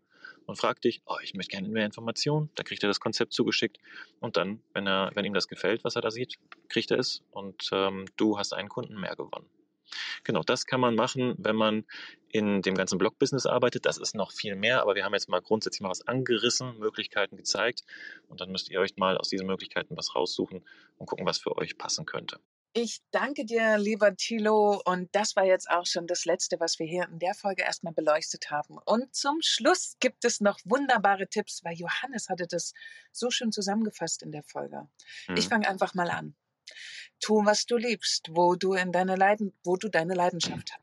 [0.46, 2.50] und fragt dich, oh, ich möchte gerne mehr Informationen.
[2.54, 3.61] Da kriegt er das Konzept zugeschickt
[4.20, 6.38] und dann, wenn er, wenn ihm das gefällt, was er da sieht,
[6.68, 9.48] kriegt er es und ähm, du hast einen Kunden mehr gewonnen.
[10.24, 11.84] Genau, das kann man machen, wenn man
[12.28, 13.84] in dem ganzen Blog-Business arbeitet.
[13.84, 17.36] Das ist noch viel mehr, aber wir haben jetzt mal grundsätzlich mal was angerissen, Möglichkeiten
[17.36, 17.84] gezeigt
[18.28, 20.64] und dann müsst ihr euch mal aus diesen Möglichkeiten was raussuchen
[20.96, 22.38] und gucken, was für euch passen könnte.
[22.74, 24.80] Ich danke dir, lieber Thilo.
[24.86, 27.92] Und das war jetzt auch schon das Letzte, was wir hier in der Folge erstmal
[27.92, 28.78] beleuchtet haben.
[28.86, 32.72] Und zum Schluss gibt es noch wunderbare Tipps, weil Johannes hatte das
[33.12, 34.88] so schön zusammengefasst in der Folge.
[35.28, 35.36] Mhm.
[35.36, 36.34] Ich fange einfach mal an.
[37.20, 40.80] Tu, was du liebst, wo du in deine Leiden, wo du deine Leidenschaft hast.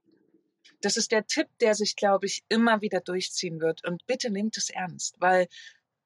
[0.81, 3.83] Das ist der Tipp, der sich, glaube ich, immer wieder durchziehen wird.
[3.83, 5.47] Und bitte nehmt es ernst, weil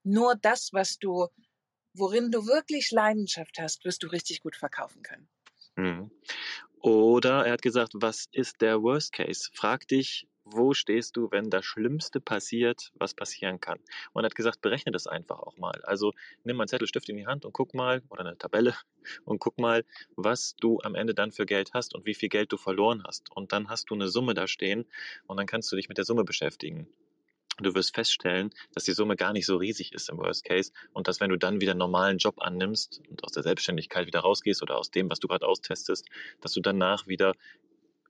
[0.04, 1.28] nur das, was du,
[1.94, 5.28] worin du wirklich Leidenschaft hast, wirst du richtig gut verkaufen können.
[5.76, 6.12] Mhm.
[6.82, 9.50] Oder er hat gesagt, was ist der Worst Case?
[9.54, 13.80] Frag dich, wo stehst du, wenn das Schlimmste passiert, was passieren kann?
[14.12, 15.82] Und er hat gesagt, berechne das einfach auch mal.
[15.84, 16.14] Also
[16.44, 18.76] nimm mal einen Zettelstift in die Hand und guck mal, oder eine Tabelle,
[19.26, 19.86] und guck mal,
[20.18, 23.32] was du am Ende dann für Geld hast und wie viel Geld du verloren hast.
[23.32, 24.86] Und dann hast du eine Summe da stehen
[25.28, 26.88] und dann kannst du dich mit der Summe beschäftigen.
[27.60, 31.08] Du wirst feststellen, dass die Summe gar nicht so riesig ist im Worst Case und
[31.08, 34.64] dass wenn du dann wieder einen normalen Job annimmst und aus der Selbstständigkeit wieder rausgehst
[34.64, 36.08] oder aus dem, was du gerade austestest,
[36.42, 37.34] dass du danach wieder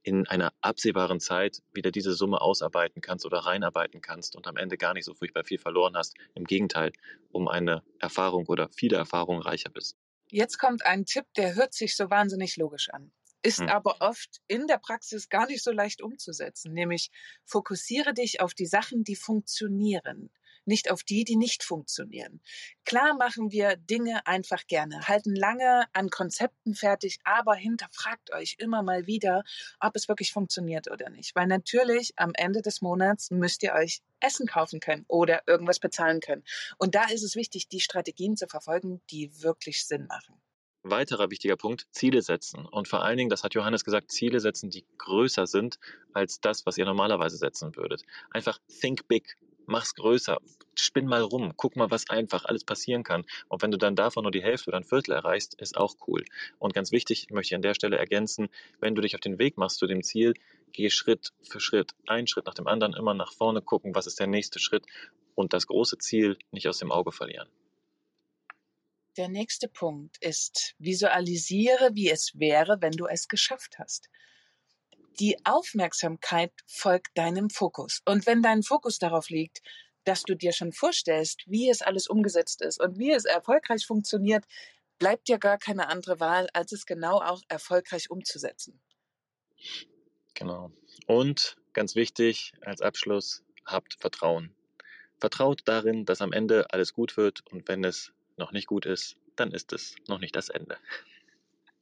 [0.04, 4.78] in einer absehbaren Zeit wieder diese Summe ausarbeiten kannst oder reinarbeiten kannst und am Ende
[4.78, 6.16] gar nicht so furchtbar viel verloren hast.
[6.36, 6.91] Im Gegenteil,
[7.32, 9.98] um eine Erfahrung oder viele Erfahrungen reicher bist.
[10.30, 13.12] Jetzt kommt ein Tipp, der hört sich so wahnsinnig logisch an
[13.44, 13.68] ist hm.
[13.68, 16.74] aber oft in der Praxis gar nicht so leicht umzusetzen.
[16.74, 17.12] Nämlich
[17.44, 20.32] fokussiere dich auf die Sachen, die funktionieren,
[20.66, 22.41] nicht auf die, die nicht funktionieren.
[22.86, 28.82] Klar machen wir Dinge einfach gerne, halten lange an Konzepten fertig, aber hinterfragt euch immer
[28.82, 29.44] mal wieder,
[29.82, 31.36] ob es wirklich funktioniert oder nicht.
[31.36, 36.22] Weil natürlich am Ende des Monats müsst ihr euch Essen kaufen können oder irgendwas bezahlen
[36.22, 36.46] können.
[36.78, 40.41] Und da ist es wichtig, die Strategien zu verfolgen, die wirklich Sinn machen.
[40.84, 42.66] Weiterer wichtiger Punkt, Ziele setzen.
[42.66, 45.80] Und vor allen Dingen, das hat Johannes gesagt, Ziele setzen, die größer sind
[46.14, 48.04] als das, was ihr normalerweise setzen würdet.
[48.32, 50.40] Einfach think big, mach's größer,
[50.76, 53.26] spinn mal rum, guck mal, was einfach alles passieren kann.
[53.48, 56.26] Und wenn du dann davon nur die Hälfte oder ein Viertel erreichst, ist auch cool.
[56.60, 59.58] Und ganz wichtig, möchte ich an der Stelle ergänzen, wenn du dich auf den Weg
[59.58, 60.34] machst zu dem Ziel,
[60.74, 64.20] geh Schritt für Schritt, ein Schritt nach dem anderen, immer nach vorne gucken, was ist
[64.20, 64.86] der nächste Schritt
[65.36, 67.48] und das große Ziel nicht aus dem Auge verlieren.
[69.18, 74.09] Der nächste Punkt ist, visualisiere, wie es wäre, wenn du es geschafft hast.
[75.20, 78.01] Die Aufmerksamkeit folgt deinem Fokus.
[78.05, 79.61] Und wenn dein Fokus darauf liegt,
[80.03, 84.45] dass du dir schon vorstellst, wie es alles umgesetzt ist und wie es erfolgreich funktioniert,
[84.97, 88.82] bleibt dir gar keine andere Wahl, als es genau auch erfolgreich umzusetzen.
[90.34, 90.72] Genau.
[91.05, 94.55] Und ganz wichtig als Abschluss, habt Vertrauen.
[95.20, 99.18] Vertraut darin, dass am Ende alles gut wird und wenn es noch nicht gut ist,
[99.36, 100.78] dann ist es noch nicht das Ende.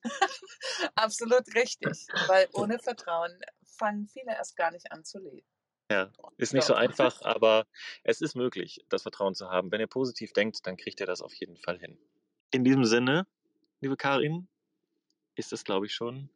[0.96, 5.46] Absolut richtig, weil ohne Vertrauen fangen viele erst gar nicht an zu leben.
[5.92, 7.68] Ja, ist nicht so einfach, aber
[8.04, 9.72] es ist möglich, das Vertrauen zu haben.
[9.72, 11.98] Wenn ihr positiv denkt, dann kriegt ihr das auf jeden Fall hin.
[12.52, 13.28] In diesem Sinne,
[13.82, 14.48] liebe Karin,
[15.36, 16.30] ist es, glaube ich, schon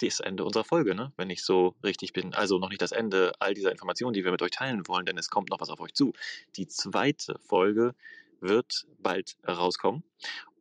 [0.00, 1.12] das Ende unserer Folge, ne?
[1.16, 2.34] wenn ich so richtig bin.
[2.34, 5.18] Also noch nicht das Ende all dieser Informationen, die wir mit euch teilen wollen, denn
[5.18, 6.12] es kommt noch was auf euch zu.
[6.56, 7.94] Die zweite Folge
[8.40, 10.04] wird bald rauskommen.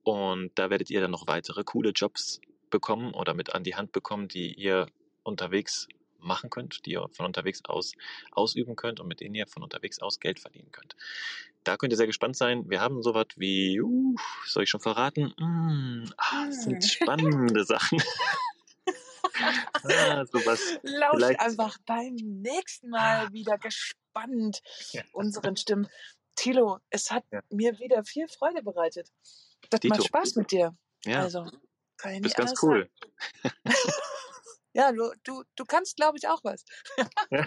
[0.03, 3.91] Und da werdet ihr dann noch weitere coole Jobs bekommen oder mit an die Hand
[3.91, 4.87] bekommen, die ihr
[5.23, 5.87] unterwegs
[6.19, 7.93] machen könnt, die ihr von unterwegs aus
[8.31, 10.95] ausüben könnt und mit denen ihr von unterwegs aus Geld verdienen könnt.
[11.63, 12.69] Da könnt ihr sehr gespannt sein.
[12.69, 14.15] Wir haben sowas wie, uh,
[14.45, 15.33] soll ich schon verraten?
[15.37, 16.89] Mm, ah, das sind hm.
[16.89, 18.01] spannende Sachen.
[19.83, 20.79] ah, sowas.
[20.83, 24.61] Lauscht einfach beim nächsten Mal wieder gespannt
[24.91, 25.03] ja.
[25.11, 25.87] unseren Stimmen.
[26.39, 27.41] Thilo, es hat ja.
[27.49, 29.11] mir wieder viel Freude bereitet.
[29.69, 29.95] Das Dito.
[29.95, 30.73] macht Spaß mit dir.
[31.03, 31.21] Ja.
[31.21, 31.45] Also,
[31.97, 32.89] kann ich Bist ganz cool.
[34.73, 36.63] ja, du, du, du kannst, glaube ich, auch was.
[37.29, 37.45] ja.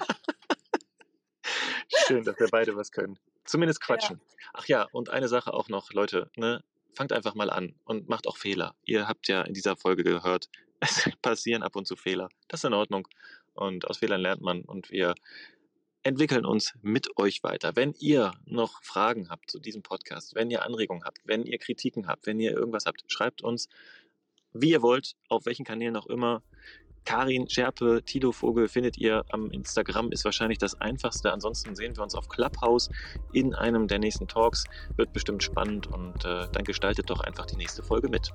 [2.07, 3.18] Schön, dass wir beide was können.
[3.45, 4.20] Zumindest quatschen.
[4.20, 4.51] Ja.
[4.53, 6.62] Ach ja, und eine Sache auch noch, Leute, ne?
[6.95, 8.76] Fangt einfach mal an und macht auch Fehler.
[8.84, 12.28] Ihr habt ja in dieser Folge gehört, es passieren ab und zu Fehler.
[12.49, 13.09] Das ist in Ordnung.
[13.55, 15.14] Und aus Fehlern lernt man und wir
[16.03, 17.76] entwickeln uns mit euch weiter.
[17.76, 22.07] Wenn ihr noch Fragen habt zu diesem Podcast, wenn ihr Anregungen habt, wenn ihr Kritiken
[22.09, 23.68] habt, wenn ihr irgendwas habt, schreibt uns,
[24.53, 26.42] wie ihr wollt, auf welchen Kanälen auch immer.
[27.05, 31.32] Karin Scherpe, Tilo Vogel findet ihr am Instagram, ist wahrscheinlich das einfachste.
[31.32, 32.90] Ansonsten sehen wir uns auf Clubhouse
[33.32, 34.64] in einem der nächsten Talks.
[34.96, 38.30] Wird bestimmt spannend und äh, dann gestaltet doch einfach die nächste Folge mit.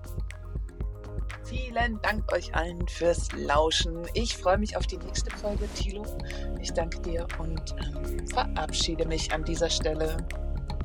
[1.50, 4.06] Vielen Dank euch allen fürs Lauschen.
[4.14, 6.06] Ich freue mich auf die nächste Folge, Thilo.
[6.62, 10.18] Ich danke dir und ähm, verabschiede mich an dieser Stelle.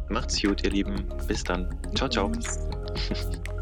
[0.09, 1.09] Macht's gut, ihr Lieben.
[1.27, 1.69] Bis dann.
[1.95, 2.31] Ciao, ciao.